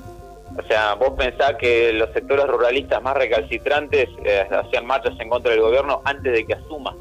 O 0.58 0.68
sea, 0.68 0.96
vos 0.96 1.12
pensás 1.18 1.56
que 1.56 1.94
los 1.94 2.12
sectores 2.14 2.48
ruralistas 2.48 3.02
más 3.02 3.16
recalcitrantes 3.16 4.10
eh, 4.26 4.46
hacían 4.50 4.86
marchas 4.86 5.14
en 5.20 5.30
contra 5.30 5.52
del 5.52 5.62
gobierno 5.62 6.02
antes 6.04 6.34
de 6.34 6.46
que 6.46 6.54
asuma. 6.54 6.96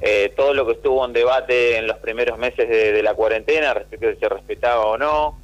Eh, 0.00 0.32
todo 0.36 0.52
lo 0.54 0.66
que 0.66 0.72
estuvo 0.72 1.04
en 1.04 1.12
debate 1.12 1.76
en 1.76 1.86
los 1.86 1.98
primeros 1.98 2.38
meses 2.38 2.68
de, 2.68 3.02
la 3.02 3.14
cuarentena 3.14 3.74
respecto 3.74 4.06
de 4.06 4.14
si 4.14 4.20
se 4.20 4.28
respetaba 4.28 4.84
o 4.86 4.98
no, 4.98 5.38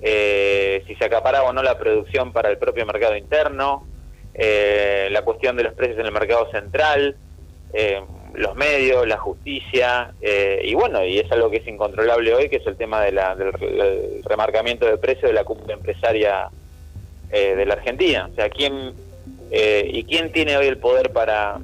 eh, 0.00 0.82
si 0.86 0.94
se 0.94 1.04
acaparaba 1.04 1.48
o 1.48 1.52
no 1.52 1.62
la 1.62 1.78
producción 1.78 2.32
para 2.32 2.50
el 2.50 2.58
propio 2.58 2.86
mercado 2.86 3.16
interno, 3.16 3.86
eh, 4.34 5.08
la 5.10 5.22
cuestión 5.22 5.56
de 5.56 5.64
los 5.64 5.74
precios 5.74 5.98
en 5.98 6.06
el 6.06 6.12
mercado 6.12 6.50
central, 6.50 7.16
eh, 7.72 8.02
los 8.34 8.54
medios, 8.54 9.06
la 9.06 9.16
justicia, 9.16 10.14
y 10.20 10.74
bueno, 10.74 11.02
y 11.04 11.18
es 11.18 11.32
algo 11.32 11.50
que 11.50 11.56
es 11.58 11.66
incontrolable 11.66 12.34
hoy, 12.34 12.50
que 12.50 12.56
es 12.56 12.66
el 12.66 12.76
tema 12.76 13.00
del 13.02 13.18
remarcamiento 14.24 14.84
de 14.84 14.98
precios 14.98 15.30
de 15.30 15.32
la 15.32 15.44
cúpula 15.44 15.72
empresaria 15.72 16.50
eh, 17.30 17.54
de 17.56 17.66
la 17.66 17.74
Argentina. 17.74 18.28
O 18.30 18.34
sea, 18.34 18.48
¿quién, 18.48 18.94
eh, 19.50 19.88
¿y 19.92 20.04
quién 20.04 20.32
tiene 20.32 20.56
hoy 20.56 20.66
el 20.66 20.78
poder 20.78 21.12
para, 21.12 21.58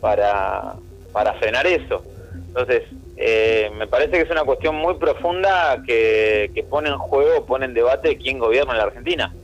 para, 0.00 0.74
para 1.12 1.34
frenar 1.34 1.66
eso? 1.66 2.02
Entonces, 2.48 2.82
eh, 3.16 3.70
me 3.76 3.86
parece 3.86 4.12
que 4.12 4.22
es 4.22 4.30
una 4.30 4.44
cuestión 4.44 4.74
muy 4.76 4.94
profunda 4.94 5.82
que, 5.86 6.50
que 6.54 6.62
pone 6.64 6.88
en 6.88 6.98
juego, 6.98 7.46
pone 7.46 7.66
en 7.66 7.74
debate 7.74 8.16
quién 8.18 8.38
gobierna 8.38 8.74
la 8.74 8.84
Argentina. 8.84 9.34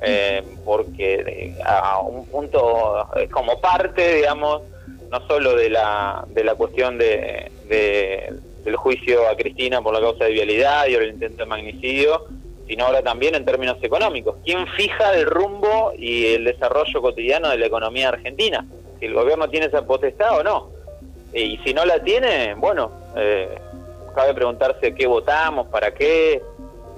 Eh, 0.00 0.44
porque 0.64 1.14
eh, 1.26 1.54
a 1.64 1.98
un 2.00 2.24
punto 2.26 3.08
es 3.16 3.28
como 3.30 3.60
parte, 3.60 4.14
digamos, 4.16 4.62
no 5.10 5.26
solo 5.26 5.56
de 5.56 5.70
la, 5.70 6.24
de 6.28 6.44
la 6.44 6.54
cuestión 6.54 6.98
de, 6.98 7.50
de- 7.68 8.32
del 8.64 8.76
juicio 8.76 9.26
a 9.28 9.34
Cristina 9.36 9.80
por 9.82 9.94
la 9.94 10.00
causa 10.00 10.26
de 10.26 10.32
vialidad 10.32 10.86
y 10.86 10.94
el 10.94 11.08
intento 11.10 11.38
de 11.42 11.46
magnicidio, 11.46 12.26
sino 12.68 12.84
ahora 12.84 13.02
también 13.02 13.34
en 13.34 13.44
términos 13.44 13.78
económicos. 13.82 14.36
¿Quién 14.44 14.66
fija 14.76 15.14
el 15.14 15.26
rumbo 15.26 15.92
y 15.98 16.26
el 16.34 16.44
desarrollo 16.44 17.02
cotidiano 17.02 17.48
de 17.48 17.58
la 17.58 17.66
economía 17.66 18.10
argentina? 18.10 18.64
Si 19.00 19.06
el 19.06 19.14
gobierno 19.14 19.48
tiene 19.48 19.66
esa 19.66 19.84
potestad 19.86 20.38
o 20.38 20.42
no. 20.44 20.70
Eh, 21.32 21.42
y 21.42 21.58
si 21.58 21.74
no 21.74 21.84
la 21.84 22.02
tiene, 22.02 22.54
bueno, 22.54 22.90
eh, 23.16 23.48
cabe 24.14 24.34
preguntarse 24.34 24.94
qué 24.94 25.06
votamos, 25.06 25.66
para 25.68 25.92
qué 25.94 26.42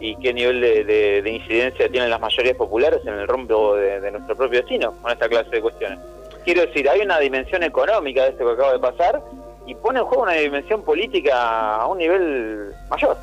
y 0.00 0.16
qué 0.16 0.32
nivel 0.32 0.60
de, 0.60 0.84
de- 0.84 1.20
de 1.22 1.30
incidencia 1.30 1.88
tienen 1.90 2.08
las 2.10 2.20
mayorías 2.20 2.56
populares 2.56 3.00
en 3.04 3.14
el 3.14 3.28
rombo 3.28 3.76
de, 3.76 4.00
de 4.00 4.10
nuestro 4.10 4.34
propio 4.36 4.60
destino 4.60 4.94
con 5.02 5.12
esta 5.12 5.28
clase 5.28 5.50
de 5.50 5.60
cuestiones. 5.60 5.98
Quiero 6.44 6.62
decir, 6.62 6.88
hay 6.88 7.00
una 7.00 7.18
dimensión 7.18 7.62
económica 7.62 8.22
de 8.24 8.30
esto 8.30 8.46
que 8.46 8.52
acaba 8.52 8.72
de 8.72 8.78
pasar 8.78 9.20
y 9.66 9.74
pone 9.74 9.98
en 9.98 10.06
juego 10.06 10.22
una 10.22 10.32
dimensión 10.32 10.82
política 10.82 11.76
a 11.76 11.86
un 11.86 11.98
nivel 11.98 12.72
mayor. 12.88 13.16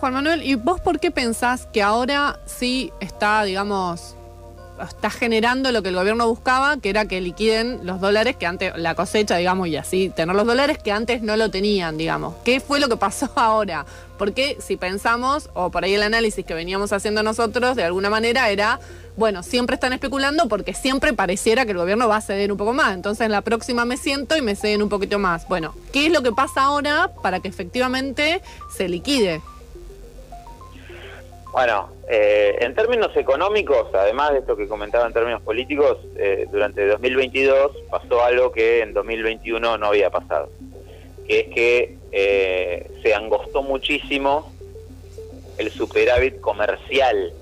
Juan 0.00 0.14
Manuel, 0.14 0.42
¿y 0.42 0.54
vos 0.54 0.80
por 0.80 0.98
qué 0.98 1.10
pensás 1.10 1.68
que 1.70 1.82
ahora 1.82 2.40
sí 2.46 2.90
está, 3.00 3.44
digamos, 3.44 4.16
está 4.82 5.10
generando 5.10 5.70
lo 5.72 5.82
que 5.82 5.90
el 5.90 5.94
gobierno 5.94 6.26
buscaba, 6.26 6.78
que 6.78 6.88
era 6.88 7.04
que 7.04 7.20
liquiden 7.20 7.80
los 7.82 8.00
dólares 8.00 8.34
que 8.36 8.46
antes, 8.46 8.72
la 8.78 8.94
cosecha, 8.94 9.36
digamos, 9.36 9.68
y 9.68 9.76
así 9.76 10.08
tener 10.08 10.34
los 10.34 10.46
dólares 10.46 10.78
que 10.78 10.90
antes 10.90 11.20
no 11.20 11.36
lo 11.36 11.50
tenían, 11.50 11.98
digamos? 11.98 12.34
¿Qué 12.46 12.60
fue 12.60 12.80
lo 12.80 12.88
que 12.88 12.96
pasó 12.96 13.30
ahora? 13.36 13.84
Porque 14.16 14.56
si 14.58 14.78
pensamos, 14.78 15.50
o 15.52 15.70
por 15.70 15.84
ahí 15.84 15.92
el 15.92 16.02
análisis 16.02 16.46
que 16.46 16.54
veníamos 16.54 16.94
haciendo 16.94 17.22
nosotros, 17.22 17.76
de 17.76 17.84
alguna 17.84 18.08
manera 18.08 18.48
era, 18.48 18.80
bueno, 19.18 19.42
siempre 19.42 19.74
están 19.74 19.92
especulando 19.92 20.48
porque 20.48 20.72
siempre 20.72 21.12
pareciera 21.12 21.66
que 21.66 21.72
el 21.72 21.76
gobierno 21.76 22.08
va 22.08 22.16
a 22.16 22.20
ceder 22.22 22.50
un 22.50 22.56
poco 22.56 22.72
más. 22.72 22.94
Entonces 22.94 23.26
en 23.26 23.32
la 23.32 23.42
próxima 23.42 23.84
me 23.84 23.98
siento 23.98 24.34
y 24.38 24.40
me 24.40 24.56
ceden 24.56 24.82
un 24.82 24.88
poquito 24.88 25.18
más. 25.18 25.46
Bueno, 25.46 25.74
¿qué 25.92 26.06
es 26.06 26.12
lo 26.12 26.22
que 26.22 26.32
pasa 26.32 26.62
ahora 26.62 27.10
para 27.22 27.40
que 27.40 27.48
efectivamente 27.48 28.40
se 28.74 28.88
liquide? 28.88 29.42
Bueno, 31.52 31.90
eh, 32.08 32.56
en 32.60 32.74
términos 32.74 33.16
económicos, 33.16 33.92
además 33.92 34.32
de 34.32 34.38
esto 34.38 34.56
que 34.56 34.68
comentaba 34.68 35.06
en 35.06 35.12
términos 35.12 35.42
políticos, 35.42 35.98
eh, 36.16 36.46
durante 36.50 36.86
2022 36.86 37.72
pasó 37.90 38.22
algo 38.22 38.52
que 38.52 38.82
en 38.82 38.94
2021 38.94 39.76
no 39.76 39.86
había 39.86 40.10
pasado, 40.10 40.48
que 41.26 41.40
es 41.40 41.48
que 41.48 41.96
eh, 42.12 42.90
se 43.02 43.14
angostó 43.14 43.62
muchísimo 43.62 44.52
el 45.58 45.70
superávit 45.72 46.40
comercial 46.40 47.32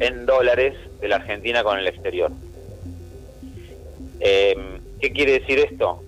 en 0.00 0.26
dólares 0.26 0.74
de 1.00 1.08
la 1.08 1.16
Argentina 1.16 1.62
con 1.62 1.78
el 1.78 1.86
exterior. 1.86 2.32
Eh, 4.20 4.56
¿Qué 5.00 5.12
quiere 5.12 5.38
decir 5.40 5.60
esto? 5.60 6.02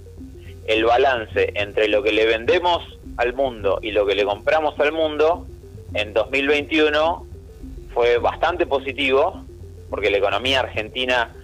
El 0.66 0.84
balance 0.84 1.52
entre 1.54 1.86
lo 1.88 2.02
que 2.02 2.12
le 2.12 2.26
vendemos 2.26 2.82
al 3.16 3.32
mundo 3.32 3.78
y 3.80 3.92
lo 3.92 4.06
que 4.06 4.14
le 4.14 4.24
compramos 4.24 4.78
al 4.80 4.92
mundo 4.92 5.46
en 5.94 6.12
2021 6.12 7.27
fue 7.94 8.18
bastante 8.18 8.66
positivo, 8.66 9.44
porque 9.90 10.10
la 10.10 10.18
economía 10.18 10.60
argentina, 10.60 11.34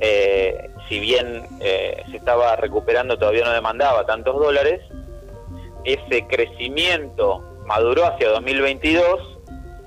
eh, 0.00 0.70
si 0.88 0.98
bien 0.98 1.46
eh, 1.60 2.02
se 2.10 2.16
estaba 2.16 2.56
recuperando, 2.56 3.18
todavía 3.18 3.44
no 3.44 3.52
demandaba 3.52 4.04
tantos 4.06 4.36
dólares. 4.36 4.80
Ese 5.84 6.26
crecimiento 6.26 7.42
maduró 7.66 8.06
hacia 8.06 8.28
2022 8.30 9.38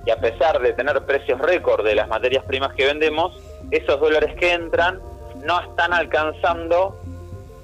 y 0.05 0.11
a 0.11 0.17
pesar 0.17 0.61
de 0.61 0.73
tener 0.73 1.05
precios 1.05 1.39
récord 1.39 1.85
de 1.85 1.95
las 1.95 2.07
materias 2.07 2.43
primas 2.45 2.73
que 2.73 2.85
vendemos, 2.85 3.37
esos 3.71 3.99
dólares 3.99 4.35
que 4.39 4.53
entran 4.53 4.99
no 5.43 5.59
están 5.59 5.93
alcanzando 5.93 6.99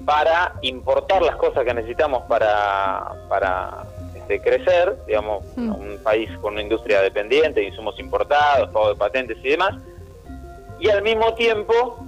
para 0.04 0.54
importar 0.62 1.22
las 1.22 1.36
cosas 1.36 1.64
que 1.64 1.72
necesitamos 1.72 2.24
para, 2.24 3.12
para 3.28 3.84
este, 4.24 4.40
crecer, 4.40 4.96
digamos, 5.06 5.44
Mm. 5.56 5.74
un 5.74 5.98
país 6.02 6.30
con 6.40 6.54
una 6.54 6.62
industria 6.62 7.02
dependiente, 7.02 7.62
insumos 7.62 7.98
importados, 8.00 8.70
pago 8.70 8.88
de 8.88 8.96
patentes 8.96 9.36
y 9.42 9.50
demás, 9.50 9.74
y 10.80 10.88
al 10.88 11.02
mismo 11.02 11.34
tiempo 11.34 11.98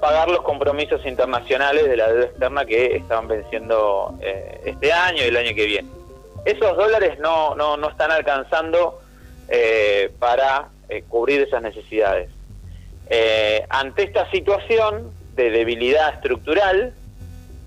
pagar 0.00 0.28
los 0.28 0.40
compromisos 0.42 1.04
internacionales 1.06 1.86
de 1.88 1.96
la 1.96 2.08
deuda 2.08 2.24
externa 2.26 2.64
que 2.64 2.96
estaban 2.96 3.28
venciendo 3.28 4.14
eh, 4.20 4.60
este 4.64 4.92
año 4.92 5.22
y 5.22 5.26
el 5.26 5.36
año 5.36 5.54
que 5.54 5.66
viene. 5.66 5.88
Esos 6.44 6.76
dólares 6.76 7.18
no, 7.18 7.54
no, 7.54 7.76
no 7.76 7.90
están 7.90 8.10
alcanzando 8.10 9.00
eh, 9.48 10.12
para 10.18 10.68
eh, 10.88 11.02
cubrir 11.08 11.42
esas 11.42 11.62
necesidades. 11.62 12.30
Ante 13.68 14.02
esta 14.02 14.28
situación 14.30 15.12
de 15.36 15.50
debilidad 15.50 16.14
estructural, 16.14 16.92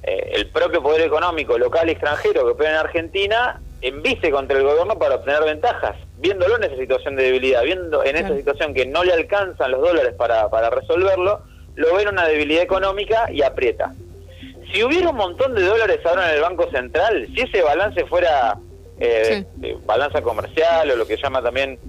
el 0.03 0.47
propio 0.47 0.81
poder 0.81 1.01
económico 1.01 1.57
local 1.57 1.87
y 1.87 1.91
extranjero 1.91 2.43
que 2.43 2.51
opera 2.51 2.71
en 2.71 2.75
Argentina 2.77 3.61
envise 3.81 4.31
contra 4.31 4.57
el 4.57 4.63
gobierno 4.63 4.98
para 4.98 5.15
obtener 5.15 5.43
ventajas, 5.43 5.95
viéndolo 6.17 6.57
en 6.57 6.63
esa 6.63 6.75
situación 6.75 7.15
de 7.15 7.24
debilidad, 7.24 7.63
viendo 7.63 8.03
en 8.03 8.17
esa 8.17 8.36
situación 8.36 8.74
que 8.74 8.86
no 8.86 9.03
le 9.03 9.13
alcanzan 9.13 9.71
los 9.71 9.81
dólares 9.81 10.13
para, 10.17 10.50
para 10.50 10.69
resolverlo, 10.69 11.41
lo 11.75 11.95
ven 11.95 12.09
una 12.09 12.27
debilidad 12.27 12.63
económica 12.63 13.31
y 13.31 13.41
aprieta. 13.41 13.93
Si 14.71 14.83
hubiera 14.83 15.09
un 15.09 15.15
montón 15.15 15.55
de 15.55 15.63
dólares 15.63 16.00
ahora 16.05 16.29
en 16.29 16.36
el 16.36 16.41
Banco 16.41 16.69
Central, 16.69 17.27
si 17.33 17.41
ese 17.41 17.62
balance 17.62 18.05
fuera 18.05 18.57
eh, 19.00 19.45
eh, 19.63 19.77
balanza 19.86 20.21
comercial 20.21 20.91
o 20.91 20.95
lo 20.95 21.07
que 21.07 21.17
llama 21.17 21.41
también 21.41 21.79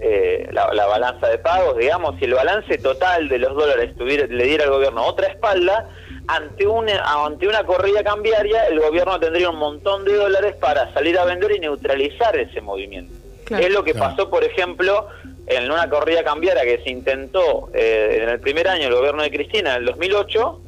eh, 0.00 0.48
la, 0.52 0.72
la 0.72 0.86
balanza 0.86 1.26
de 1.26 1.38
pagos, 1.38 1.76
digamos, 1.76 2.16
si 2.18 2.26
el 2.26 2.34
balance 2.34 2.78
total 2.78 3.28
de 3.28 3.38
los 3.38 3.54
dólares 3.56 3.94
tuviera, 3.96 4.26
le 4.26 4.44
diera 4.44 4.64
al 4.64 4.70
gobierno 4.70 5.04
otra 5.04 5.26
espalda, 5.26 5.90
ante 6.28 6.66
una, 6.66 7.02
ante 7.24 7.48
una 7.48 7.64
corrida 7.64 8.04
cambiaria, 8.04 8.66
el 8.66 8.80
gobierno 8.80 9.18
tendría 9.18 9.50
un 9.50 9.56
montón 9.56 10.04
de 10.04 10.14
dólares 10.14 10.54
para 10.60 10.92
salir 10.92 11.18
a 11.18 11.24
vender 11.24 11.52
y 11.56 11.58
neutralizar 11.58 12.36
ese 12.36 12.60
movimiento. 12.60 13.12
Claro. 13.46 13.64
Es 13.66 13.72
lo 13.72 13.82
que 13.82 13.92
Claro. 13.92 14.10
pasó, 14.14 14.28
por 14.30 14.44
ejemplo, 14.44 15.08
en 15.46 15.70
una 15.70 15.88
corrida 15.88 16.22
cambiaria 16.22 16.62
que 16.64 16.82
se 16.84 16.90
intentó 16.90 17.70
eh, 17.72 18.20
en 18.22 18.28
el 18.28 18.40
primer 18.40 18.68
año 18.68 18.84
del 18.84 18.94
gobierno 18.94 19.22
de 19.22 19.30
Cristina, 19.30 19.70
en 19.74 19.78
el 19.80 19.84
2008, 19.86 20.60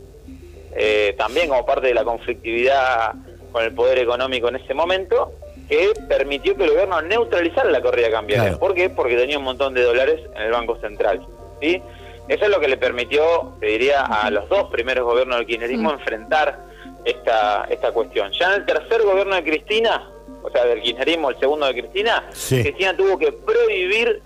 eh, 0.76 1.14
también 1.18 1.48
como 1.48 1.66
parte 1.66 1.88
de 1.88 1.94
la 1.94 2.04
conflictividad 2.04 3.12
con 3.52 3.62
el 3.64 3.74
poder 3.74 3.98
económico 3.98 4.48
en 4.48 4.56
ese 4.56 4.72
momento, 4.72 5.32
que 5.68 5.92
permitió 6.08 6.56
que 6.56 6.64
el 6.64 6.70
gobierno 6.70 7.02
neutralizara 7.02 7.70
la 7.70 7.82
corrida 7.82 8.10
cambiaria. 8.10 8.44
Claro. 8.44 8.58
¿Por 8.58 8.74
qué? 8.74 8.88
Porque 8.88 9.16
tenía 9.16 9.36
un 9.38 9.44
montón 9.44 9.74
de 9.74 9.82
dólares 9.82 10.20
en 10.34 10.42
el 10.42 10.50
Banco 10.52 10.76
Central. 10.80 11.20
¿sí? 11.60 11.82
Eso 12.30 12.44
es 12.44 12.50
lo 12.50 12.60
que 12.60 12.68
le 12.68 12.76
permitió, 12.76 13.54
te 13.58 13.66
diría, 13.66 14.02
a 14.04 14.30
los 14.30 14.48
dos 14.48 14.70
primeros 14.70 15.04
gobiernos 15.04 15.38
del 15.38 15.46
kirchnerismo 15.48 15.90
enfrentar 15.90 16.60
esta, 17.04 17.64
esta 17.68 17.90
cuestión. 17.90 18.30
Ya 18.30 18.54
en 18.54 18.60
el 18.60 18.66
tercer 18.66 19.02
gobierno 19.02 19.34
de 19.34 19.42
Cristina, 19.42 20.08
o 20.40 20.48
sea, 20.48 20.64
del 20.64 20.80
kirchnerismo, 20.80 21.30
el 21.30 21.40
segundo 21.40 21.66
de 21.66 21.72
Cristina, 21.74 22.24
Sí. 22.32 22.62
Cristina 22.62 22.96
tuvo 22.96 23.18
que 23.18 23.32
prohibir 23.32 24.22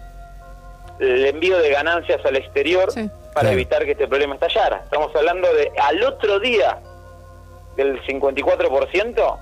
el 1.00 1.24
envío 1.24 1.56
de 1.56 1.70
ganancias 1.70 2.22
al 2.26 2.36
exterior 2.36 2.92
Sí. 2.92 3.08
para 3.32 3.50
evitar 3.52 3.86
que 3.86 3.92
este 3.92 4.06
problema 4.06 4.34
estallara. 4.34 4.82
Estamos 4.84 5.10
hablando 5.16 5.50
de 5.54 5.72
al 5.80 6.02
otro 6.04 6.38
día 6.40 6.78
del 7.76 8.02
54%, 8.02 9.38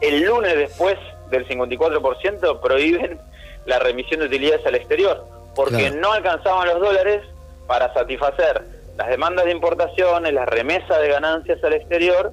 el 0.00 0.22
lunes 0.22 0.56
después 0.56 0.96
del 1.28 1.46
54% 1.46 2.58
prohíben 2.62 3.20
la 3.66 3.78
remisión 3.80 4.20
de 4.20 4.26
utilidades 4.28 4.64
al 4.64 4.76
exterior, 4.76 5.26
porque 5.54 5.76
Claro. 5.76 5.96
no 5.96 6.12
alcanzaban 6.14 6.68
los 6.68 6.80
dólares 6.80 7.20
para 7.66 7.92
satisfacer 7.92 8.62
las 8.96 9.08
demandas 9.08 9.44
de 9.44 9.52
importaciones, 9.52 10.32
las 10.32 10.48
remesas 10.48 11.00
de 11.00 11.08
ganancias 11.08 11.62
al 11.62 11.74
exterior. 11.74 12.32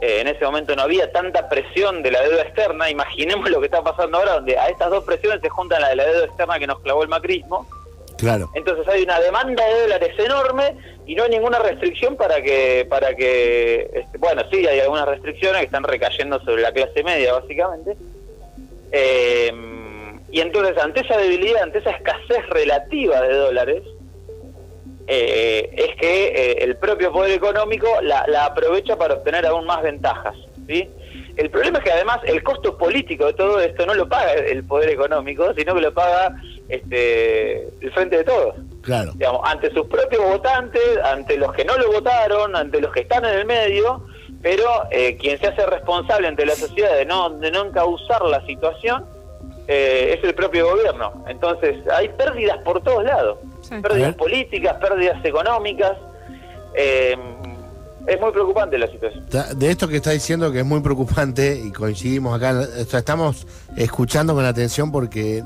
Eh, 0.00 0.20
en 0.20 0.28
ese 0.28 0.44
momento 0.44 0.76
no 0.76 0.82
había 0.82 1.10
tanta 1.12 1.48
presión 1.48 2.02
de 2.02 2.10
la 2.10 2.22
deuda 2.22 2.42
externa. 2.42 2.90
Imaginemos 2.90 3.50
lo 3.50 3.60
que 3.60 3.66
está 3.66 3.82
pasando 3.82 4.18
ahora, 4.18 4.34
donde 4.34 4.58
a 4.58 4.68
estas 4.68 4.90
dos 4.90 5.04
presiones 5.04 5.40
se 5.40 5.48
juntan 5.48 5.82
la 5.82 5.90
de 5.90 5.96
la 5.96 6.06
deuda 6.06 6.24
externa 6.24 6.58
que 6.58 6.66
nos 6.66 6.80
clavó 6.80 7.02
el 7.02 7.08
macrismo. 7.08 7.66
Claro. 8.16 8.50
Entonces 8.54 8.88
hay 8.88 9.04
una 9.04 9.20
demanda 9.20 9.64
de 9.64 9.80
dólares 9.82 10.18
enorme 10.18 10.76
y 11.06 11.14
no 11.14 11.22
hay 11.22 11.30
ninguna 11.30 11.60
restricción 11.60 12.16
para 12.16 12.42
que, 12.42 12.84
para 12.90 13.14
que, 13.14 13.88
este, 13.92 14.18
bueno, 14.18 14.42
sí, 14.50 14.66
hay 14.66 14.80
algunas 14.80 15.06
restricciones 15.06 15.60
que 15.60 15.66
están 15.66 15.84
recayendo 15.84 16.40
sobre 16.40 16.62
la 16.62 16.72
clase 16.72 17.04
media, 17.04 17.34
básicamente. 17.34 17.96
Eh, 18.90 19.52
y 20.30 20.40
entonces, 20.40 20.76
ante 20.78 21.00
esa 21.00 21.16
debilidad, 21.16 21.62
ante 21.62 21.78
esa 21.78 21.90
escasez 21.90 22.46
relativa 22.50 23.20
de 23.20 23.34
dólares, 23.34 23.82
eh, 25.08 25.70
es 25.72 25.96
que 25.96 26.26
eh, 26.28 26.64
el 26.64 26.76
propio 26.76 27.10
poder 27.10 27.32
económico 27.32 27.88
la, 28.02 28.26
la 28.28 28.44
aprovecha 28.46 28.96
para 28.96 29.14
obtener 29.14 29.46
aún 29.46 29.64
más 29.64 29.82
ventajas. 29.82 30.36
¿sí? 30.66 30.88
El 31.38 31.50
problema 31.50 31.78
es 31.78 31.84
que 31.84 31.92
además 31.92 32.18
el 32.24 32.42
costo 32.42 32.76
político 32.76 33.26
de 33.26 33.32
todo 33.32 33.60
esto 33.60 33.86
no 33.86 33.94
lo 33.94 34.08
paga 34.08 34.32
el 34.34 34.64
poder 34.64 34.90
económico, 34.90 35.54
sino 35.54 35.74
que 35.74 35.80
lo 35.80 35.94
paga 35.94 36.34
este, 36.68 37.68
el 37.80 37.92
frente 37.92 38.18
de 38.18 38.24
todos. 38.24 38.56
Claro. 38.82 39.12
Digamos, 39.14 39.42
ante 39.44 39.72
sus 39.72 39.86
propios 39.86 40.22
votantes, 40.24 40.98
ante 41.04 41.36
los 41.36 41.52
que 41.52 41.64
no 41.64 41.78
lo 41.78 41.92
votaron, 41.92 42.56
ante 42.56 42.80
los 42.80 42.92
que 42.92 43.00
están 43.00 43.24
en 43.24 43.38
el 43.38 43.46
medio, 43.46 44.04
pero 44.42 44.64
eh, 44.90 45.16
quien 45.16 45.38
se 45.38 45.46
hace 45.46 45.64
responsable 45.64 46.28
ante 46.28 46.44
la 46.44 46.54
sociedad 46.54 46.94
de 46.96 47.06
no, 47.06 47.30
de 47.30 47.50
no 47.50 47.66
encauzar 47.66 48.22
la 48.22 48.44
situación 48.44 49.06
eh, 49.68 50.16
es 50.18 50.24
el 50.24 50.34
propio 50.34 50.70
gobierno. 50.70 51.24
Entonces 51.28 51.76
hay 51.90 52.08
pérdidas 52.08 52.58
por 52.58 52.82
todos 52.82 53.04
lados, 53.04 53.38
Sí. 53.68 53.74
Pérdidas 53.82 54.14
políticas, 54.14 54.76
pérdidas 54.80 55.24
económicas. 55.24 55.92
Eh, 56.74 57.16
es 58.06 58.20
muy 58.20 58.32
preocupante 58.32 58.78
la 58.78 58.86
situación. 58.86 59.26
De 59.58 59.70
esto 59.70 59.86
que 59.86 59.96
está 59.96 60.12
diciendo 60.12 60.50
que 60.50 60.60
es 60.60 60.64
muy 60.64 60.80
preocupante 60.80 61.60
y 61.62 61.70
coincidimos 61.72 62.34
acá, 62.34 62.62
estamos 62.78 63.46
escuchando 63.76 64.34
con 64.34 64.46
atención 64.46 64.90
porque 64.90 65.44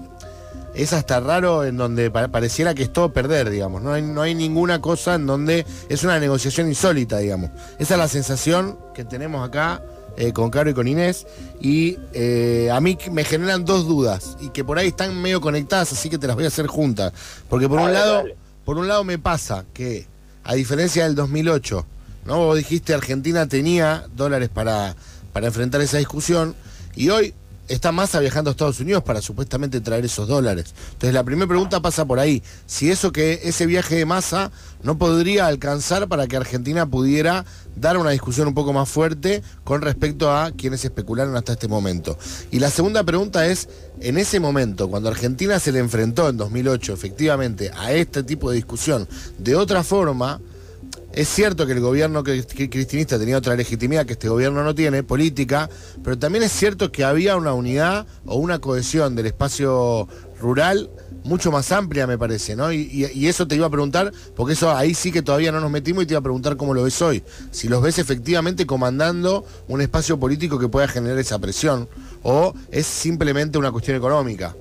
es 0.75 0.93
hasta 0.93 1.19
raro 1.19 1.65
en 1.65 1.77
donde 1.77 2.11
pa- 2.13 2.29
pareciera 2.29 2.73
que 2.75 2.85
es 2.85 2.93
todo 2.93 3.13
perder, 3.13 3.51
digamos. 3.51 3.83
No 3.83 3.93
hay, 3.93 4.03
no 4.03 4.23
hay 4.23 4.35
ninguna 4.37 4.81
cosa 4.81 5.17
en 5.17 5.27
donde 5.27 5.67
es 5.89 6.05
una 6.05 6.21
negociación 6.21 6.69
insólita, 6.69 7.19
digamos. 7.19 7.51
Esa 7.81 7.95
es 7.95 7.99
la 7.99 8.09
sensación 8.09 8.79
que 8.95 9.05
tenemos 9.05 9.47
acá 9.47 9.83
eh, 10.17 10.33
con 10.33 10.51
Caro 10.51 10.71
y 10.71 10.75
con 10.75 10.89
Inés. 10.89 11.27
Y 11.61 11.99
eh, 12.13 12.71
a 12.73 12.81
mí 12.81 12.99
me 13.11 13.25
generan 13.25 13.65
dos 13.65 13.87
dudas 13.87 14.37
y 14.41 14.51
que 14.51 14.65
por 14.65 14.79
ahí 14.79 14.89
están 14.89 15.21
medio 15.21 15.41
conectadas, 15.41 15.93
así 15.93 16.11
que 16.11 16.19
te 16.19 16.27
las 16.27 16.37
voy 16.37 16.45
a 16.45 16.49
hacer 16.49 16.67
juntas. 16.67 17.13
Porque 17.49 17.69
por 17.69 17.81
un 17.81 17.93
lado, 17.93 18.15
dale. 18.15 18.37
por 18.65 18.79
un 18.79 18.89
lado 18.89 19.05
me 19.05 19.19
pasa 19.19 19.65
que, 19.73 20.07
a 20.45 20.55
diferencia 20.55 21.05
del 21.05 21.15
2008, 21.15 21.87
¿no? 22.27 22.39
Vos 22.39 22.57
dijiste 22.57 22.95
Argentina 22.95 23.47
tenía 23.47 24.07
dólares 24.15 24.49
para, 24.49 24.97
para 25.33 25.47
enfrentar 25.47 25.81
esa 25.81 25.99
discusión 25.99 26.55
y 26.95 27.11
hoy 27.11 27.35
está 27.69 27.93
Massa 27.93 28.21
viajando 28.21 28.51
a 28.51 28.53
Estados 28.53 28.81
Unidos 28.81 29.03
para 29.03 29.21
supuestamente 29.21 29.81
traer 29.81 30.05
esos 30.05 30.29
dólares. 30.29 30.75
Entonces 30.93 31.15
la 31.15 31.25
primera 31.25 31.47
pregunta 31.47 31.81
pasa 31.81 32.05
por 32.05 32.19
ahí. 32.19 32.43
Si 32.67 32.91
eso 32.91 33.13
que 33.13 33.41
ese 33.45 33.67
viaje 33.67 33.97
de 33.97 34.07
Massa 34.07 34.51
no 34.83 34.99
podría 34.99 35.47
alcanzar 35.47 36.09
para 36.09 36.27
que 36.27 36.37
Argentina 36.37 36.87
pudiera 36.87 37.45
dar 37.77 37.97
una 37.97 38.11
discusión 38.11 38.49
un 38.49 38.55
poco 38.55 38.73
más 38.73 38.89
fuerte 38.89 39.43
con 39.65 39.81
respecto 39.81 40.31
a 40.31 40.51
quienes 40.53 40.85
especularon 40.85 41.37
hasta 41.37 41.53
este 41.53 41.69
momento. 41.69 42.19
Y 42.51 42.59
la 42.59 42.71
segunda 42.71 43.05
pregunta 43.05 43.47
es, 43.47 43.69
en 44.01 44.19
ese 44.19 44.41
momento, 44.41 44.89
cuando 44.89 45.09
Argentina 45.09 45.59
se 45.59 45.73
le 45.73 45.79
enfrentó 45.79 46.29
en 46.29 46.37
2008 46.37 46.93
efectivamente 46.93 47.71
a 47.77 47.93
este 47.93 48.23
tipo 48.23 48.51
de 48.51 48.57
discusión 48.57 49.09
de 49.39 49.57
otra 49.57 49.83
forma, 49.83 50.41
es 51.15 51.29
cierto 51.29 51.67
que 51.67 51.73
el 51.73 51.81
gobierno 51.81 52.23
cri- 52.25 52.47
cri- 52.47 52.71
cristinista 52.71 53.19
tenía 53.19 53.39
otra 53.39 53.55
legitimidad 53.57 54.07
que 54.07 54.15
este 54.15 54.29
gobierno 54.29 54.63
no 54.63 54.75
tiene, 54.75 55.03
política, 55.03 55.69
pero 56.03 56.19
también 56.19 56.45
es 56.45 56.53
cierto 56.53 56.91
que 56.91 57.05
había 57.05 57.37
una 57.37 57.53
unidad 57.55 58.07
o 58.27 58.37
una 58.37 58.59
cohesión 58.59 59.15
del 59.15 59.27
espacio 59.27 60.09
rural 60.41 60.91
mucho 61.25 61.53
más 61.53 61.71
amplia, 61.71 62.09
me 62.09 62.19
parece, 62.19 62.57
¿no? 62.57 62.73
Y 62.73 63.29
eso 63.29 63.47
te 63.47 63.55
iba 63.55 63.67
a 63.67 63.71
preguntar, 63.71 64.11
porque 64.35 64.55
eso 64.55 64.75
ahí 64.75 64.93
sí 64.93 65.13
que 65.13 65.23
todavía 65.23 65.53
no 65.53 65.61
nos 65.61 65.71
metimos 65.71 66.03
y 66.03 66.07
te 66.07 66.15
iba 66.15 66.19
a 66.19 66.23
preguntar 66.23 66.57
cómo 66.57 66.75
lo 66.75 66.83
ves 66.83 67.01
hoy. 67.01 67.23
Si 67.53 67.69
los 67.69 67.81
ves 67.81 68.01
efectivamente 68.01 68.67
comandando 68.67 69.45
un 69.69 69.81
espacio 69.81 70.19
político 70.19 70.59
que 70.59 70.67
pueda 70.67 70.89
generar 70.89 71.17
esa 71.19 71.39
presión, 71.39 71.89
o 72.25 72.55
es 72.73 72.87
simplemente 72.87 73.57
una 73.57 73.71
cuestión 73.71 73.97
económica. 73.97 74.57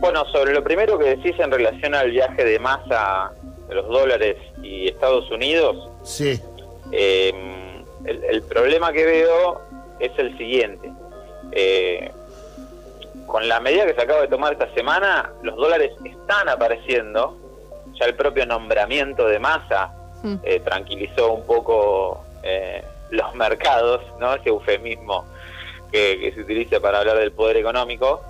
Bueno, 0.00 0.24
sobre 0.32 0.52
lo 0.52 0.62
primero 0.62 0.98
que 0.98 1.16
decís 1.16 1.34
en 1.38 1.50
relación 1.50 1.94
al 1.94 2.10
viaje 2.10 2.44
de 2.44 2.58
masa 2.58 3.32
de 3.68 3.74
los 3.74 3.86
dólares 3.88 4.36
y 4.62 4.88
Estados 4.88 5.30
Unidos, 5.30 5.88
Sí, 6.02 6.40
eh, 6.92 7.32
el, 8.04 8.24
el 8.24 8.42
problema 8.42 8.92
que 8.92 9.04
veo 9.04 9.60
es 10.00 10.10
el 10.18 10.36
siguiente. 10.38 10.90
Eh, 11.52 12.10
con 13.26 13.46
la 13.48 13.60
medida 13.60 13.84
que 13.86 13.94
se 13.94 14.00
acaba 14.02 14.22
de 14.22 14.28
tomar 14.28 14.52
esta 14.54 14.72
semana, 14.74 15.30
los 15.42 15.56
dólares 15.56 15.92
están 16.04 16.48
apareciendo. 16.48 17.36
Ya 17.98 18.06
el 18.06 18.14
propio 18.14 18.46
nombramiento 18.46 19.26
de 19.26 19.38
masa 19.38 19.94
Mm. 20.22 20.34
eh, 20.42 20.58
tranquilizó 20.60 21.32
un 21.32 21.44
poco 21.46 22.24
eh, 22.42 22.82
los 23.10 23.32
mercados, 23.36 24.00
¿no? 24.18 24.34
Ese 24.34 24.48
eufemismo 24.48 25.24
que, 25.92 26.18
que 26.18 26.32
se 26.34 26.40
utiliza 26.40 26.80
para 26.80 26.98
hablar 26.98 27.18
del 27.18 27.30
poder 27.30 27.56
económico. 27.58 28.20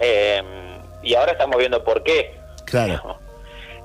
Eh, 0.00 0.42
y 1.04 1.14
ahora 1.14 1.32
estamos 1.32 1.58
viendo 1.58 1.84
por 1.84 2.02
qué. 2.02 2.34
claro. 2.64 3.18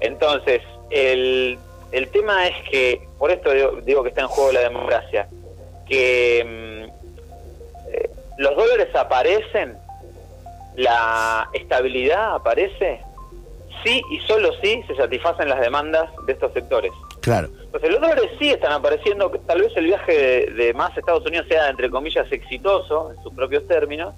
Entonces, 0.01 0.61
el, 0.89 1.57
el 1.91 2.09
tema 2.09 2.47
es 2.47 2.69
que, 2.69 3.07
por 3.17 3.31
esto 3.31 3.51
digo, 3.51 3.71
digo 3.83 4.03
que 4.03 4.09
está 4.09 4.21
en 4.21 4.27
juego 4.27 4.51
la 4.51 4.61
democracia, 4.61 5.27
que 5.87 6.43
mm, 6.43 7.89
eh, 7.93 8.09
los 8.37 8.55
dólares 8.55 8.93
aparecen, 8.95 9.77
la 10.75 11.49
estabilidad 11.53 12.35
aparece, 12.35 13.01
sí 13.83 14.01
y 14.09 14.19
solo 14.21 14.51
sí 14.61 14.83
se 14.87 14.95
satisfacen 14.95 15.49
las 15.49 15.59
demandas 15.59 16.09
de 16.25 16.33
estos 16.33 16.51
sectores. 16.53 16.91
Claro. 17.21 17.49
Entonces, 17.63 17.91
los 17.91 18.01
dólares 18.01 18.31
sí 18.39 18.49
están 18.49 18.71
apareciendo, 18.71 19.29
tal 19.45 19.61
vez 19.61 19.71
el 19.75 19.85
viaje 19.85 20.17
de, 20.17 20.51
de 20.51 20.73
más 20.73 20.97
Estados 20.97 21.25
Unidos 21.25 21.45
sea, 21.47 21.69
entre 21.69 21.91
comillas, 21.91 22.31
exitoso 22.31 23.11
en 23.11 23.21
sus 23.21 23.33
propios 23.33 23.67
términos, 23.67 24.15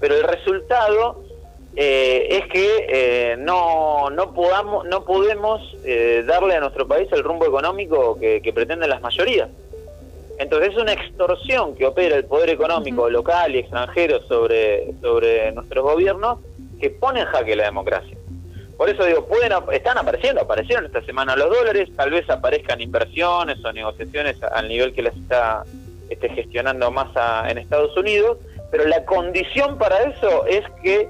pero 0.00 0.14
el 0.14 0.22
resultado 0.22 1.27
eh, 1.80 2.26
es 2.38 2.46
que 2.48 2.86
eh, 2.88 3.36
no, 3.38 4.10
no, 4.10 4.34
podamos, 4.34 4.84
no 4.86 5.04
podemos 5.04 5.62
eh, 5.84 6.24
darle 6.26 6.56
a 6.56 6.60
nuestro 6.60 6.88
país 6.88 7.06
el 7.12 7.22
rumbo 7.22 7.46
económico 7.46 8.18
que, 8.18 8.42
que 8.42 8.52
pretenden 8.52 8.90
las 8.90 9.00
mayorías. 9.00 9.48
Entonces 10.40 10.70
es 10.70 10.76
una 10.76 10.92
extorsión 10.92 11.76
que 11.76 11.86
opera 11.86 12.16
el 12.16 12.24
poder 12.24 12.50
económico 12.50 13.08
local 13.08 13.54
y 13.54 13.60
extranjero 13.60 14.20
sobre, 14.26 14.92
sobre 15.00 15.52
nuestros 15.52 15.84
gobiernos 15.84 16.40
que 16.80 16.90
pone 16.90 17.20
en 17.20 17.26
jaque 17.26 17.54
la 17.54 17.66
democracia. 17.66 18.18
Por 18.76 18.90
eso 18.90 19.04
digo, 19.04 19.26
pueden 19.26 19.52
están 19.72 19.98
apareciendo, 19.98 20.40
aparecieron 20.40 20.84
esta 20.86 21.02
semana 21.02 21.36
los 21.36 21.48
dólares, 21.48 21.90
tal 21.96 22.10
vez 22.10 22.28
aparezcan 22.28 22.80
inversiones 22.80 23.64
o 23.64 23.72
negociaciones 23.72 24.42
al 24.42 24.66
nivel 24.66 24.92
que 24.92 25.02
las 25.02 25.14
está 25.14 25.62
este, 26.10 26.28
gestionando 26.30 26.90
Massa 26.90 27.48
en 27.48 27.58
Estados 27.58 27.96
Unidos, 27.96 28.38
pero 28.72 28.84
la 28.86 29.04
condición 29.04 29.78
para 29.78 30.02
eso 30.02 30.44
es 30.46 30.64
que 30.82 31.08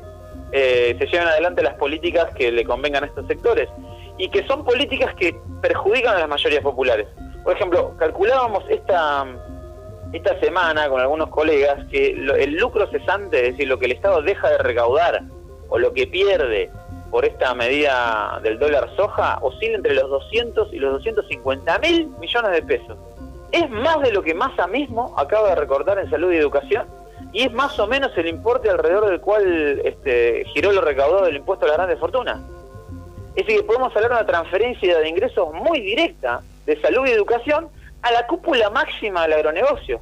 eh, 0.53 0.97
se 0.99 1.07
lleven 1.07 1.29
adelante 1.29 1.63
las 1.63 1.75
políticas 1.75 2.27
que 2.35 2.51
le 2.53 2.65
convengan 2.65 3.05
a 3.05 3.07
estos 3.07 3.27
sectores 3.27 3.69
y 4.17 4.29
que 4.31 4.47
son 4.47 4.65
políticas 4.65 5.15
que 5.15 5.37
perjudican 5.63 6.17
a 6.17 6.21
las 6.21 6.29
mayorías 6.29 6.63
populares. 6.63 7.07
Por 7.45 7.55
ejemplo, 7.55 7.95
calculábamos 7.99 8.65
esta 8.69 9.27
esta 10.13 10.41
semana 10.41 10.89
con 10.89 11.01
algunos 11.03 11.29
colegas 11.29 11.85
que 11.91 12.15
lo- 12.17 12.35
el 12.35 12.55
lucro 12.55 12.87
cesante, 12.91 13.37
es 13.47 13.53
decir, 13.53 13.69
lo 13.69 13.79
que 13.79 13.85
el 13.87 13.93
Estado 13.93 14.23
deja 14.23 14.49
de 14.49 14.57
recaudar 14.59 15.21
o 15.69 15.79
lo 15.79 15.93
que 15.93 16.07
pierde 16.07 16.71
por 17.11 17.27
esta 17.27 17.53
medida 17.55 18.41
del 18.43 18.59
dólar 18.59 18.89
soja, 18.97 19.39
oscila 19.43 19.77
entre 19.77 19.95
los 19.95 20.09
200 20.09 20.73
y 20.73 20.79
los 20.79 20.93
250 20.95 21.79
mil 21.81 22.09
millones 22.21 22.53
de 22.53 22.63
pesos. 22.63 22.97
Es 23.53 23.69
más 23.71 24.01
de 24.01 24.13
lo 24.13 24.23
que 24.23 24.33
Massa 24.33 24.67
mismo 24.67 25.15
acaba 25.19 25.51
de 25.51 25.55
recordar 25.57 25.99
en 25.99 26.09
salud 26.09 26.33
y 26.33 26.37
educación 26.37 26.87
y 27.33 27.43
es 27.43 27.53
más 27.53 27.79
o 27.79 27.87
menos 27.87 28.11
el 28.17 28.27
importe 28.27 28.71
alrededor 28.71 29.09
del 29.11 29.21
cual 29.21 29.81
este, 29.85 30.45
giró 30.55 30.73
lo 30.73 30.81
recaudado 30.81 31.27
del 31.27 31.37
impuesto 31.37 31.67
a 31.67 31.69
la 31.69 31.75
grandes 31.75 31.99
fortunas. 31.99 32.41
Es 33.37 33.47
decir, 33.47 33.61
que 33.61 33.67
podemos 33.67 33.95
hablar 33.95 34.11
de 34.11 34.17
una 34.17 34.27
transferencia 34.27 34.99
de 34.99 35.09
ingresos 35.09 35.53
muy 35.53 35.81
directa 35.81 36.41
de 36.67 36.81
salud 36.81 37.07
y 37.07 37.11
educación 37.11 37.69
a 38.03 38.13
la 38.13 38.27
cúpula 38.27 38.71
máxima 38.71 39.23
del 39.23 39.35
agronegocio. 39.35 40.01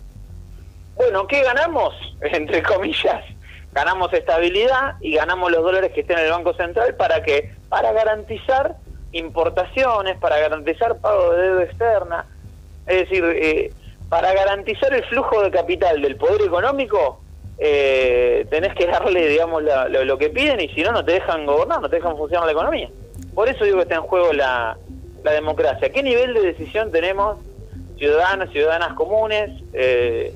Bueno, 0.94 1.26
¿qué 1.26 1.42
ganamos? 1.42 1.94
Entre 2.20 2.62
comillas, 2.62 3.24
ganamos 3.72 4.12
estabilidad 4.12 4.94
y 5.00 5.16
ganamos 5.16 5.50
los 5.50 5.62
dólares 5.62 5.92
que 5.92 6.00
estén 6.00 6.18
en 6.18 6.26
el 6.26 6.30
Banco 6.30 6.54
Central 6.54 6.94
para 6.94 7.22
que 7.22 7.52
para 7.68 7.92
garantizar 7.92 8.76
importaciones, 9.12 10.16
para 10.18 10.38
garantizar 10.38 10.98
pago 10.98 11.32
de 11.32 11.42
deuda 11.42 11.64
externa, 11.64 12.26
es 12.86 13.08
decir, 13.08 13.24
eh, 13.24 13.72
para 14.08 14.32
garantizar 14.32 14.92
el 14.94 15.04
flujo 15.04 15.42
de 15.42 15.50
capital 15.50 16.00
del 16.00 16.16
poder 16.16 16.42
económico, 16.42 17.20
eh, 17.58 18.46
tenés 18.50 18.74
que 18.74 18.86
darle, 18.86 19.28
digamos, 19.28 19.62
la- 19.62 19.88
lo, 19.88 20.18
que 20.18 20.28
piden 20.30 20.60
y 20.60 20.68
si 20.68 20.82
no, 20.82 20.92
no 20.92 21.04
te 21.04 21.12
dejan 21.12 21.46
gobernar, 21.46 21.80
no 21.80 21.88
te 21.88 21.96
dejan 21.96 22.16
funcionar 22.16 22.46
la 22.46 22.52
economía. 22.52 22.88
Por 23.34 23.48
eso 23.48 23.64
digo 23.64 23.76
que 23.78 23.82
está 23.84 23.96
en 23.96 24.02
juego 24.02 24.32
la, 24.32 24.76
la 25.24 25.32
democracia. 25.32 25.90
¿Qué 25.90 26.02
nivel 26.02 26.34
de 26.34 26.40
decisión 26.42 26.92
tenemos 26.92 27.38
ciudadanos, 27.98 28.50
ciudadanas 28.50 28.92
comunes, 28.94 29.50
eh, 29.72 30.32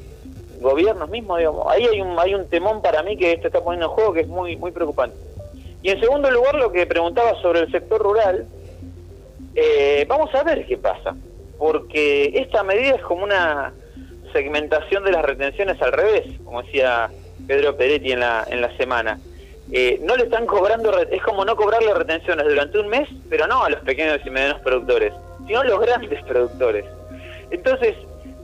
gobiernos 0.61 1.09
mismos? 1.11 1.39
Digamos? 1.39 1.67
Ahí 1.69 1.87
hay 1.87 2.01
un, 2.01 2.19
hay 2.19 2.35
un 2.35 2.49
temón 2.49 2.83
para 2.83 3.03
mí 3.03 3.17
que 3.17 3.33
esto 3.33 3.47
está 3.49 3.61
poniendo 3.63 3.87
en 3.87 3.93
juego 3.93 4.13
que 4.15 4.21
es 4.21 4.29
muy, 4.29 4.57
muy 4.57 4.73
preocupante. 4.73 5.17
Y 5.83 5.91
en 5.91 6.01
segundo 6.01 6.31
lugar, 6.31 6.55
lo 6.57 6.73
que 6.73 6.87
preguntaba 6.87 7.35
sobre 7.41 7.61
el 7.61 7.71
sector 7.71 8.03
rural, 8.03 8.47
eh, 9.55 10.05
vamos 10.09 10.35
a 10.35 10.43
ver 10.43 10.67
qué 10.67 10.77
pasa, 10.77 11.15
porque 11.61 12.33
esta 12.37 12.62
medida 12.64 12.96
es 12.96 13.03
como 13.03 13.23
una 13.23 13.75
segmentación 14.33 15.05
de 15.05 15.12
las 15.12 15.23
retenciones 15.23 15.81
al 15.83 15.92
revés, 15.92 16.25
como 16.42 16.62
decía 16.62 17.11
Pedro 17.46 17.77
Peretti 17.77 18.12
en 18.12 18.20
la, 18.20 18.46
en 18.49 18.62
la 18.62 18.75
semana. 18.79 19.20
Eh, 19.70 20.01
no 20.03 20.16
le 20.16 20.25
están 20.25 20.46
cobrando, 20.46 20.99
es 20.99 21.23
como 21.23 21.44
no 21.44 21.55
cobrarle 21.57 21.92
retenciones 21.92 22.46
durante 22.49 22.79
un 22.79 22.88
mes, 22.88 23.07
pero 23.29 23.46
no 23.46 23.62
a 23.62 23.68
los 23.68 23.81
pequeños 23.81 24.20
y 24.25 24.31
medianos 24.31 24.62
productores, 24.62 25.12
sino 25.46 25.61
a 25.61 25.64
los 25.64 25.79
grandes 25.79 26.25
productores. 26.25 26.87
Entonces, 27.51 27.94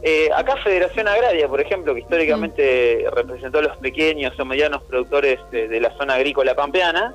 eh, 0.02 0.28
acá 0.36 0.56
Federación 0.62 1.08
Agraria, 1.08 1.48
por 1.48 1.62
ejemplo, 1.62 1.94
que 1.94 2.00
históricamente 2.00 3.06
representó 3.14 3.60
a 3.60 3.62
los 3.62 3.76
pequeños 3.78 4.38
o 4.38 4.44
medianos 4.44 4.82
productores 4.82 5.40
de, 5.50 5.68
de 5.68 5.80
la 5.80 5.90
zona 5.96 6.16
agrícola 6.16 6.54
pampeana, 6.54 7.14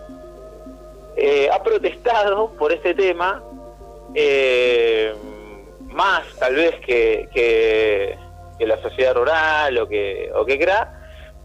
eh, 1.15 1.47
ha 1.53 1.61
protestado 1.61 2.49
por 2.57 2.71
este 2.71 2.95
tema, 2.95 3.43
eh, 4.15 5.13
más 5.91 6.23
tal 6.39 6.56
vez 6.56 6.75
que, 6.86 7.30
que, 7.34 8.17
que 8.58 8.65
la 8.65 8.82
sociedad 8.82 9.15
rural 9.15 9.77
o 9.77 9.88
que, 9.88 10.32
o 10.34 10.45
que 10.45 10.60
CRA, 10.60 11.01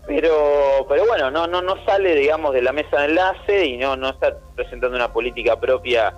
pero, 0.07 0.87
pero 0.89 1.07
bueno, 1.07 1.31
no, 1.31 1.47
no, 1.47 1.63
no 1.63 1.85
sale, 1.85 2.15
digamos, 2.15 2.55
de 2.55 2.63
la 2.63 2.73
mesa 2.73 3.01
de 3.01 3.07
enlace 3.07 3.67
y 3.67 3.77
no, 3.77 3.97
no 3.97 4.11
está 4.11 4.37
presentando 4.55 4.97
una 4.97 5.13
política 5.13 5.59
propia 5.59 6.15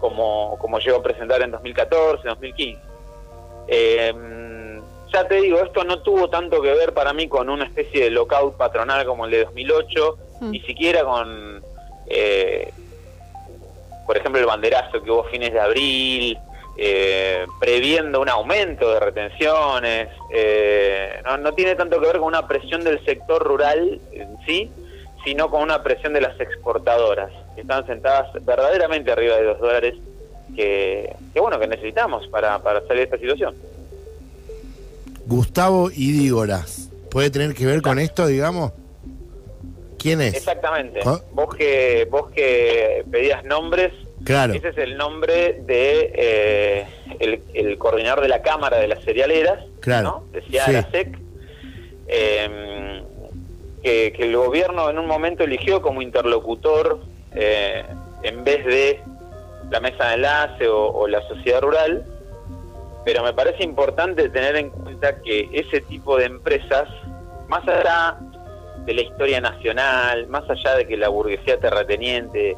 como, 0.00 0.56
como 0.58 0.78
llegó 0.78 0.98
a 0.98 1.02
presentar 1.02 1.42
en 1.42 1.50
2014, 1.50 2.28
2015. 2.28 2.80
Eh, 3.66 4.14
ya 5.14 5.26
te 5.28 5.36
digo, 5.36 5.60
esto 5.60 5.84
no 5.84 6.00
tuvo 6.02 6.28
tanto 6.28 6.60
que 6.60 6.72
ver 6.72 6.92
para 6.92 7.12
mí 7.12 7.28
con 7.28 7.48
una 7.48 7.64
especie 7.64 8.04
de 8.04 8.10
lockout 8.10 8.56
patronal 8.56 9.06
como 9.06 9.24
el 9.24 9.30
de 9.30 9.44
2008, 9.44 10.18
ni 10.42 10.60
siquiera 10.60 11.04
con, 11.04 11.62
eh, 12.08 12.72
por 14.06 14.16
ejemplo, 14.16 14.40
el 14.40 14.46
banderazo 14.46 15.02
que 15.02 15.10
hubo 15.10 15.24
fines 15.24 15.52
de 15.52 15.60
abril, 15.60 16.38
eh, 16.76 17.46
previendo 17.60 18.20
un 18.20 18.28
aumento 18.28 18.92
de 18.92 19.00
retenciones. 19.00 20.08
eh, 20.30 21.20
no, 21.24 21.38
no 21.38 21.54
tiene 21.54 21.74
tanto 21.74 22.00
que 22.00 22.06
ver 22.06 22.18
con 22.18 22.28
una 22.28 22.46
presión 22.46 22.82
del 22.84 23.04
sector 23.04 23.42
rural 23.42 24.00
en 24.12 24.36
sí, 24.46 24.70
sino 25.24 25.50
con 25.50 25.62
una 25.62 25.82
presión 25.82 26.12
de 26.12 26.20
las 26.20 26.38
exportadoras, 26.40 27.30
que 27.54 27.62
están 27.62 27.86
sentadas 27.86 28.32
verdaderamente 28.44 29.10
arriba 29.10 29.36
de 29.36 29.44
los 29.44 29.58
dólares 29.58 29.94
que, 30.54 31.14
que 31.32 31.40
bueno, 31.40 31.58
que 31.58 31.66
necesitamos 31.66 32.26
para, 32.28 32.58
para 32.58 32.80
salir 32.80 32.96
de 32.98 33.02
esta 33.04 33.18
situación. 33.18 33.54
Gustavo 35.26 35.90
Idígoras. 35.90 36.90
¿Puede 37.10 37.30
tener 37.30 37.54
que 37.54 37.64
ver 37.64 37.80
con 37.80 37.98
esto, 37.98 38.26
digamos? 38.26 38.72
¿Quién 39.98 40.20
es? 40.20 40.34
Exactamente. 40.34 41.00
¿Ah? 41.04 41.20
Vos 41.32 41.54
que 41.54 42.06
vos 42.10 42.30
que 42.32 43.04
pedías 43.10 43.42
nombres, 43.44 43.92
Claro. 44.24 44.54
ese 44.54 44.68
es 44.68 44.78
el 44.78 44.96
nombre 44.96 45.60
de 45.66 46.12
eh, 46.14 46.86
el, 47.20 47.40
el 47.52 47.78
coordinador 47.78 48.22
de 48.22 48.28
la 48.28 48.42
Cámara 48.42 48.78
de 48.78 48.88
las 48.88 49.04
Cerealeras, 49.04 49.64
Claro, 49.80 50.24
¿no? 50.32 50.32
Decía 50.32 50.64
sí. 50.64 50.72
la 50.72 50.90
SEC, 50.90 51.18
eh, 52.08 53.02
que, 53.82 54.12
que 54.12 54.22
el 54.22 54.36
gobierno 54.36 54.88
en 54.90 54.98
un 54.98 55.06
momento 55.06 55.44
eligió 55.44 55.82
como 55.82 56.00
interlocutor, 56.02 57.00
eh, 57.34 57.84
en 58.22 58.44
vez 58.44 58.64
de 58.64 59.00
la 59.70 59.80
mesa 59.80 60.08
de 60.08 60.14
enlace 60.14 60.68
o, 60.68 60.86
o 60.88 61.06
la 61.08 61.20
sociedad 61.28 61.60
rural, 61.60 62.04
pero 63.04 63.22
me 63.22 63.34
parece 63.34 63.62
importante 63.62 64.28
tener 64.30 64.56
en 64.56 64.70
cuenta 64.70 65.20
que 65.20 65.48
ese 65.52 65.82
tipo 65.82 66.16
de 66.16 66.24
empresas, 66.24 66.88
más 67.48 67.66
allá 67.68 68.16
de 68.86 68.94
la 68.94 69.02
historia 69.02 69.40
nacional, 69.40 70.26
más 70.28 70.48
allá 70.48 70.76
de 70.76 70.86
que 70.86 70.96
la 70.96 71.08
burguesía 71.08 71.58
terrateniente, 71.58 72.56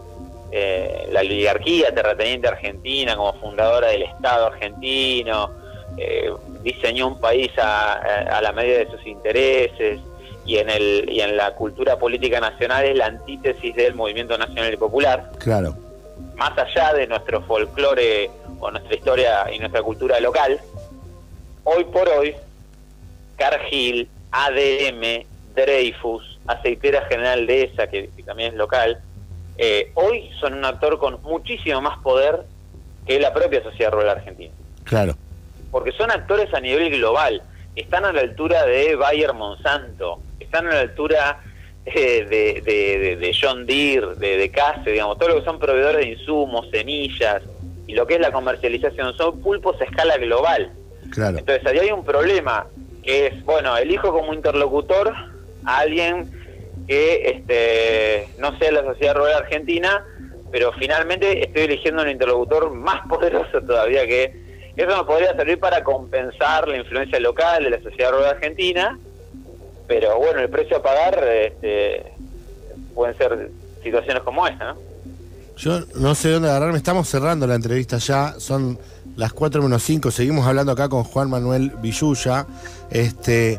eh, 0.52 1.08
la 1.10 1.20
oligarquía 1.20 1.94
terrateniente 1.94 2.48
argentina 2.48 3.16
como 3.16 3.32
fundadora 3.34 3.88
del 3.88 4.02
Estado 4.02 4.46
argentino, 4.46 5.50
eh, 5.98 6.30
diseñó 6.62 7.08
un 7.08 7.18
país 7.20 7.50
a, 7.58 7.92
a- 8.38 8.40
la 8.42 8.52
medida 8.52 8.78
de 8.78 8.90
sus 8.90 9.06
intereses 9.06 10.00
y 10.44 10.58
en, 10.58 10.70
el, 10.70 11.08
y 11.10 11.20
en 11.20 11.36
la 11.36 11.54
cultura 11.54 11.98
política 11.98 12.38
nacional 12.40 12.84
es 12.84 12.96
la 12.96 13.06
antítesis 13.06 13.74
del 13.74 13.94
movimiento 13.94 14.36
nacional 14.38 14.72
y 14.72 14.76
popular 14.76 15.30
Claro. 15.38 15.74
más 16.36 16.56
allá 16.58 16.92
de 16.94 17.06
nuestro 17.06 17.42
folclore 17.42 18.30
o 18.60 18.70
nuestra 18.70 18.94
historia 18.94 19.46
y 19.52 19.58
nuestra 19.58 19.82
cultura 19.82 20.20
local, 20.20 20.60
hoy 21.64 21.84
por 21.84 22.08
hoy, 22.08 22.34
Cargill, 23.36 24.08
ADM, 24.30 25.24
Dreyfus, 25.54 26.38
Aceitera 26.46 27.02
General 27.06 27.46
de 27.46 27.64
esa, 27.64 27.86
que, 27.88 28.08
que 28.16 28.22
también 28.22 28.52
es 28.52 28.54
local, 28.56 28.98
eh, 29.58 29.90
hoy 29.94 30.30
son 30.40 30.54
un 30.54 30.64
actor 30.64 30.98
con 30.98 31.20
muchísimo 31.22 31.80
más 31.80 31.98
poder 31.98 32.42
que 33.06 33.18
la 33.20 33.32
propia 33.32 33.62
sociedad 33.62 33.92
rural 33.92 34.10
argentina. 34.10 34.52
Claro. 34.84 35.16
Porque 35.70 35.92
son 35.92 36.10
actores 36.10 36.52
a 36.54 36.60
nivel 36.60 36.90
global, 36.90 37.42
están 37.74 38.04
a 38.04 38.12
la 38.12 38.20
altura 38.22 38.64
de 38.64 38.96
Bayer 38.96 39.32
Monsanto, 39.34 40.20
están 40.40 40.66
a 40.68 40.74
la 40.74 40.80
altura 40.80 41.40
eh, 41.84 42.24
de, 42.28 42.62
de- 42.64 43.16
de- 43.16 43.36
John 43.40 43.66
Deere, 43.66 44.14
de, 44.16 44.36
de 44.38 44.50
Case, 44.50 44.90
digamos, 44.90 45.18
todo 45.18 45.28
lo 45.30 45.38
que 45.38 45.44
son 45.44 45.58
proveedores 45.58 46.04
de 46.04 46.12
insumos, 46.12 46.66
semillas 46.70 47.42
y 47.86 47.94
lo 47.94 48.06
que 48.06 48.14
es 48.14 48.20
la 48.20 48.32
comercialización, 48.32 49.16
son 49.16 49.40
pulpos 49.40 49.80
a 49.80 49.84
escala 49.84 50.16
global. 50.16 50.72
Claro. 51.12 51.38
Entonces 51.38 51.64
ahí 51.66 51.78
hay 51.78 51.90
un 51.92 52.04
problema, 52.04 52.66
que 53.04 53.26
es, 53.28 53.44
bueno, 53.44 53.76
elijo 53.76 54.10
como 54.12 54.34
interlocutor 54.34 55.12
a 55.64 55.78
alguien 55.78 56.30
que 56.86 57.30
este, 57.30 58.28
no 58.38 58.56
sea 58.58 58.72
la 58.72 58.82
sociedad 58.82 59.14
rural 59.14 59.42
argentina, 59.42 60.04
pero 60.50 60.72
finalmente 60.72 61.44
estoy 61.44 61.62
eligiendo 61.62 62.02
un 62.02 62.08
interlocutor 62.08 62.70
más 62.70 63.06
poderoso 63.08 63.60
todavía 63.62 64.06
que 64.06 64.46
eso 64.76 64.94
me 64.94 65.04
podría 65.04 65.34
servir 65.34 65.58
para 65.58 65.82
compensar 65.82 66.68
la 66.68 66.76
influencia 66.76 67.18
local 67.18 67.64
de 67.64 67.70
la 67.70 67.82
sociedad 67.82 68.10
rural 68.10 68.36
argentina, 68.36 68.98
pero 69.86 70.18
bueno, 70.18 70.40
el 70.40 70.50
precio 70.50 70.76
a 70.76 70.82
pagar 70.82 71.26
este, 71.28 72.12
pueden 72.94 73.16
ser 73.16 73.50
situaciones 73.82 74.22
como 74.22 74.46
esta, 74.46 74.74
¿no? 74.74 74.86
Yo 75.56 75.80
no 75.94 76.14
sé 76.14 76.30
dónde 76.30 76.50
agarrarme. 76.50 76.76
Estamos 76.76 77.08
cerrando 77.08 77.46
la 77.46 77.54
entrevista 77.54 77.96
ya. 77.96 78.34
Son 78.38 78.78
las 79.16 79.32
4 79.32 79.62
menos 79.62 79.82
5. 79.84 80.10
Seguimos 80.10 80.46
hablando 80.46 80.72
acá 80.72 80.90
con 80.90 81.02
Juan 81.04 81.30
Manuel 81.30 81.72
Villuya. 81.80 82.46
Este, 82.90 83.58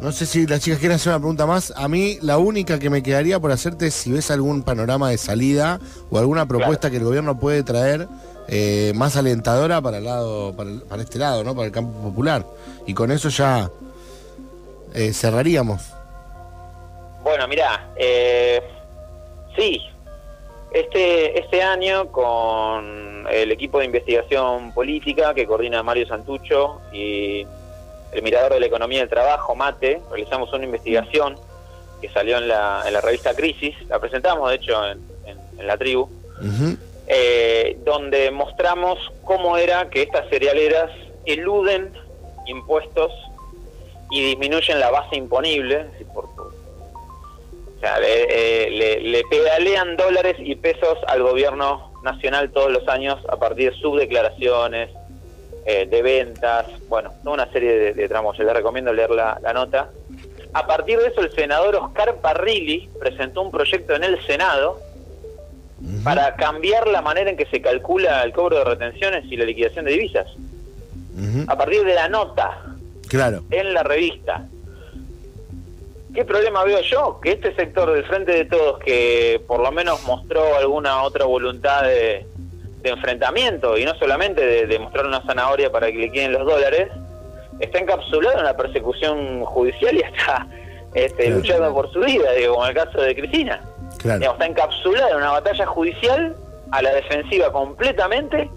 no 0.00 0.12
sé 0.12 0.26
si 0.26 0.46
las 0.46 0.60
chicas 0.60 0.78
quieren 0.78 0.96
hacer 0.96 1.10
una 1.12 1.18
pregunta 1.20 1.46
más. 1.46 1.72
A 1.76 1.88
mí, 1.88 2.18
la 2.22 2.38
única 2.38 2.78
que 2.78 2.90
me 2.90 3.02
quedaría 3.02 3.40
por 3.40 3.50
hacerte 3.52 3.86
es 3.86 3.94
si 3.94 4.12
ves 4.12 4.30
algún 4.30 4.62
panorama 4.62 5.10
de 5.10 5.18
salida 5.18 5.80
o 6.10 6.18
alguna 6.18 6.46
propuesta 6.46 6.90
que 6.90 6.98
el 6.98 7.04
gobierno 7.04 7.38
puede 7.38 7.62
traer 7.62 8.06
eh, 8.48 8.92
más 8.94 9.16
alentadora 9.16 9.80
para 9.80 9.98
el 9.98 10.04
lado, 10.04 10.54
para, 10.54 10.70
el- 10.70 10.82
para 10.82 11.02
este 11.02 11.18
lado, 11.18 11.42
¿no? 11.44 11.54
Para 11.54 11.66
el 11.66 11.72
campo 11.72 11.92
popular. 12.02 12.44
Y 12.86 12.94
con 12.94 13.10
eso 13.10 13.28
ya 13.30 13.70
eh, 14.94 15.12
cerraríamos. 15.12 15.82
Bueno, 17.24 17.48
mirá, 17.48 17.88
eh, 17.96 18.62
sí, 19.56 19.80
este, 20.70 21.40
este 21.40 21.62
año 21.62 22.12
con 22.12 23.26
el 23.32 23.50
equipo 23.50 23.80
de 23.80 23.86
investigación 23.86 24.72
política 24.72 25.34
que 25.34 25.44
coordina 25.46 25.82
Mario 25.82 26.06
Santucho 26.06 26.80
y 26.92 27.44
el 28.16 28.22
Mirador 28.22 28.54
de 28.54 28.60
la 28.60 28.66
Economía 28.66 29.00
del 29.00 29.08
Trabajo, 29.08 29.54
MATE, 29.54 30.00
realizamos 30.10 30.52
una 30.52 30.64
investigación 30.64 31.36
que 32.00 32.08
salió 32.10 32.38
en 32.38 32.48
la, 32.48 32.82
en 32.86 32.92
la 32.92 33.00
revista 33.00 33.34
Crisis, 33.34 33.74
la 33.88 33.98
presentamos 33.98 34.48
de 34.50 34.56
hecho 34.56 34.84
en, 34.86 35.00
en- 35.26 35.38
en 35.58 35.66
la 35.66 35.76
tribu, 35.76 36.08
eh, 37.08 37.78
donde 37.84 38.30
mostramos 38.30 38.98
cómo 39.24 39.56
era 39.56 39.88
que 39.90 40.02
estas 40.02 40.28
cerealeras 40.28 40.90
eluden 41.24 41.92
impuestos 42.46 43.12
y 44.10 44.22
disminuyen 44.22 44.78
la 44.80 44.90
base 44.90 45.16
imponible, 45.16 45.80
es 45.80 45.92
decir, 45.92 46.06
por- 46.08 46.34
por- 46.34 46.46
o 46.46 47.80
sea, 47.80 47.98
le, 47.98 48.22
eh, 48.66 48.70
le- 48.70 49.00
le 49.00 49.22
pedalean 49.24 49.96
dólares 49.96 50.36
y 50.38 50.54
pesos 50.54 50.98
al 51.06 51.22
gobierno 51.22 51.92
nacional 52.02 52.50
todos 52.50 52.70
los 52.70 52.86
años 52.88 53.18
a 53.28 53.36
partir 53.36 53.72
de 53.72 53.78
subdeclaraciones, 53.78 54.90
eh, 55.66 55.86
de 55.86 56.02
ventas, 56.02 56.66
bueno, 56.88 57.12
una 57.24 57.50
serie 57.52 57.76
de, 57.76 57.94
de 57.94 58.08
tramos. 58.08 58.38
Les 58.38 58.52
recomiendo 58.52 58.92
leer 58.92 59.10
la, 59.10 59.38
la 59.42 59.52
nota. 59.52 59.90
A 60.52 60.66
partir 60.66 60.98
de 60.98 61.08
eso, 61.08 61.20
el 61.20 61.32
senador 61.32 61.74
Oscar 61.76 62.16
Parrilli 62.16 62.88
presentó 62.98 63.42
un 63.42 63.50
proyecto 63.50 63.94
en 63.94 64.04
el 64.04 64.24
Senado 64.24 64.80
para 66.02 66.34
cambiar 66.36 66.86
la 66.88 67.02
manera 67.02 67.28
en 67.30 67.36
que 67.36 67.44
se 67.46 67.60
calcula 67.60 68.22
el 68.22 68.32
cobro 68.32 68.58
de 68.58 68.64
retenciones 68.64 69.24
y 69.30 69.36
la 69.36 69.44
liquidación 69.44 69.84
de 69.84 69.92
divisas. 69.92 70.26
A 71.48 71.56
partir 71.56 71.84
de 71.84 71.94
la 71.94 72.08
nota 72.08 72.62
Claro. 73.08 73.42
en 73.50 73.74
la 73.74 73.82
revista. 73.82 74.46
¿Qué 76.14 76.24
problema 76.24 76.64
veo 76.64 76.80
yo? 76.80 77.20
Que 77.22 77.32
este 77.32 77.54
sector 77.54 77.92
del 77.92 78.04
Frente 78.04 78.32
de 78.32 78.44
Todos, 78.46 78.78
que 78.80 79.40
por 79.46 79.60
lo 79.60 79.70
menos 79.70 80.02
mostró 80.04 80.56
alguna 80.56 81.02
otra 81.02 81.26
voluntad 81.26 81.82
de, 81.82 82.26
de 82.90 82.96
enfrentamiento 82.96 83.76
y 83.78 83.84
no 83.84 83.94
solamente 83.96 84.44
de, 84.44 84.66
de 84.66 84.78
mostrar 84.78 85.06
una 85.06 85.22
zanahoria 85.22 85.70
para 85.70 85.88
que 85.88 85.98
le 85.98 86.10
queden 86.12 86.32
los 86.32 86.44
dólares, 86.46 86.88
está 87.60 87.78
encapsulado 87.78 88.38
en 88.38 88.44
la 88.44 88.56
persecución 88.56 89.44
judicial 89.44 89.96
y 89.96 90.00
está 90.00 90.46
este, 90.94 91.24
Claro. 91.24 91.36
luchando 91.36 91.74
por 91.74 91.92
su 91.92 92.00
vida, 92.00 92.32
digo, 92.32 92.54
como 92.54 92.66
el 92.66 92.74
caso 92.74 93.00
de 93.00 93.14
Cristina. 93.14 93.62
Claro. 93.98 94.18
Digamos, 94.18 94.40
está 94.40 94.46
encapsulada 94.46 95.10
en 95.10 95.16
una 95.16 95.30
batalla 95.32 95.66
judicial 95.66 96.36
a 96.70 96.82
la 96.82 96.92
defensiva 96.94 97.52
completamente 97.52 98.50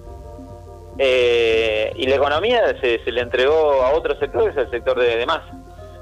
eh, 0.97 1.93
y 1.95 2.07
la 2.07 2.15
economía 2.15 2.61
se, 2.81 3.03
se 3.03 3.11
le 3.11 3.21
entregó 3.21 3.83
a 3.83 3.91
otro 3.93 4.17
sector, 4.19 4.43
que 4.45 4.49
es 4.51 4.57
el 4.57 4.71
sector 4.71 4.99
de, 4.99 5.15
de 5.17 5.25
masa. 5.25 5.49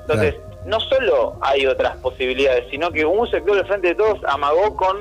Entonces, 0.02 0.36
no 0.66 0.80
solo 0.80 1.36
hay 1.42 1.66
otras 1.68 1.98
posibilidades, 1.98 2.66
sino 2.72 2.92
que 2.92 3.06
un 3.06 3.30
sector 3.30 3.56
del 3.56 3.66
Frente 3.66 3.90
de 3.90 3.96
Todos 3.96 4.20
amagó 4.28 4.76
con 4.76 4.98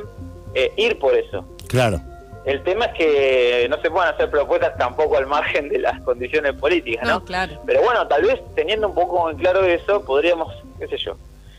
eh, 0.54 0.72
ir 0.76 0.98
por 0.98 1.14
eso. 1.16 1.44
Claro. 1.68 1.98
El 2.46 2.62
tema 2.62 2.84
es 2.86 2.94
que 2.94 3.66
no 3.68 3.76
se 3.82 3.90
pueden 3.90 4.14
hacer 4.14 4.30
propuestas 4.30 4.78
tampoco 4.78 5.18
al 5.18 5.26
margen 5.26 5.68
de 5.68 5.80
las 5.80 6.00
condiciones 6.02 6.52
políticas, 6.54 7.04
¿no? 7.04 7.14
No, 7.14 7.24
claro. 7.24 7.60
Pero 7.66 7.82
bueno, 7.82 8.06
tal 8.06 8.22
vez 8.22 8.40
teniendo 8.54 8.86
un 8.86 8.94
poco 8.94 9.28
en 9.28 9.36
claro 9.36 9.64
eso, 9.64 10.04
podríamos, 10.04 10.54
qué 10.78 10.86
sé 10.86 10.96
yo, 10.96 11.16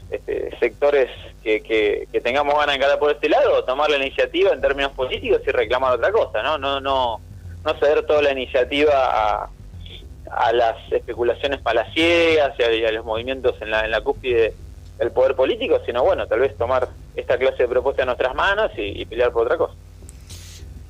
este, 0.10 0.58
sectores 0.60 1.10
que, 1.44 1.62
que, 1.62 2.08
que 2.10 2.22
tengamos 2.22 2.54
ganas 2.54 2.70
de 2.70 2.76
encarar 2.76 3.00
por 3.00 3.12
este 3.12 3.28
lado, 3.28 3.66
tomar 3.66 3.90
la 3.90 3.98
iniciativa 3.98 4.54
en 4.54 4.62
términos 4.62 4.94
políticos 4.94 5.42
y 5.46 5.52
reclamar 5.52 5.92
otra 5.92 6.10
cosa, 6.14 6.42
¿no? 6.42 6.58
No, 6.58 6.80
no, 6.80 7.20
no 7.66 7.74
ceder 7.80 8.06
toda 8.06 8.22
la 8.22 8.32
iniciativa 8.32 8.94
a, 8.94 9.50
a 10.32 10.54
las 10.54 10.78
especulaciones 10.90 11.60
palaciegas 11.60 12.58
y 12.60 12.64
a, 12.64 12.72
y 12.72 12.86
a 12.86 12.94
los 12.94 13.04
movimientos 13.04 13.62
en 13.62 13.72
la, 13.72 13.84
en 13.84 13.92
la 13.92 14.00
cúspide 14.00 14.54
del 15.00 15.12
poder 15.12 15.36
político, 15.36 15.82
sino 15.86 16.02
bueno, 16.06 16.26
tal 16.28 16.40
vez 16.40 16.56
tomar 16.58 16.88
esta 17.14 17.38
clase 17.38 17.64
de 17.64 17.68
propuestas 17.68 18.04
en 18.04 18.08
nuestras 18.08 18.34
manos 18.34 18.72
y, 18.78 19.02
y 19.02 19.06
pelear 19.06 19.34
por 19.34 19.44
otra 19.44 19.58
cosa. 19.58 19.74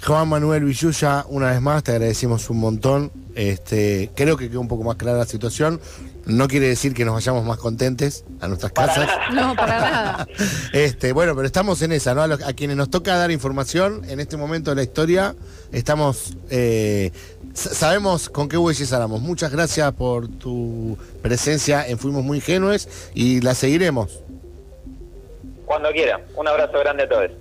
Juan 0.05 0.27
Manuel 0.29 0.63
Villuya, 0.63 1.25
una 1.27 1.51
vez 1.51 1.61
más, 1.61 1.83
te 1.83 1.91
agradecemos 1.91 2.49
un 2.49 2.59
montón. 2.59 3.11
Este, 3.35 4.09
creo 4.15 4.37
que 4.37 4.49
quedó 4.49 4.61
un 4.61 4.67
poco 4.67 4.83
más 4.83 4.95
clara 4.95 5.17
la 5.17 5.25
situación. 5.25 5.79
No 6.25 6.47
quiere 6.47 6.67
decir 6.67 6.93
que 6.93 7.03
nos 7.05 7.13
vayamos 7.15 7.45
más 7.45 7.57
contentes 7.57 8.23
a 8.39 8.47
nuestras 8.47 8.71
casas. 8.73 9.09
No, 9.33 9.55
para 9.55 9.79
nada. 9.79 10.27
Este, 10.73 11.11
bueno, 11.13 11.35
pero 11.35 11.45
estamos 11.47 11.81
en 11.81 11.91
esa, 11.93 12.13
¿no? 12.13 12.21
A, 12.21 12.27
los- 12.27 12.41
a 12.43 12.53
quienes 12.53 12.77
nos 12.77 12.89
toca 12.89 13.15
dar 13.15 13.31
información 13.31 14.01
en 14.07 14.19
este 14.19 14.37
momento 14.37 14.69
de 14.71 14.75
la 14.77 14.83
historia, 14.83 15.35
estamos. 15.71 16.37
eh, 16.49 17.11
sa- 17.53 17.73
sabemos 17.73 18.29
con 18.29 18.47
qué 18.49 18.57
bueyes 18.57 18.93
aramos. 18.93 19.21
Muchas 19.21 19.51
gracias 19.51 19.91
por 19.93 20.27
tu 20.27 20.97
presencia 21.21 21.87
en 21.87 21.97
Fuimos 21.97 22.23
Muy 22.23 22.37
Ingenues 22.37 22.87
y 23.13 23.41
la 23.41 23.55
seguiremos. 23.55 24.19
Cuando 25.65 25.89
quiera. 25.91 26.21
Un 26.35 26.47
abrazo 26.47 26.79
grande 26.79 27.03
a 27.03 27.09
todos. 27.09 27.31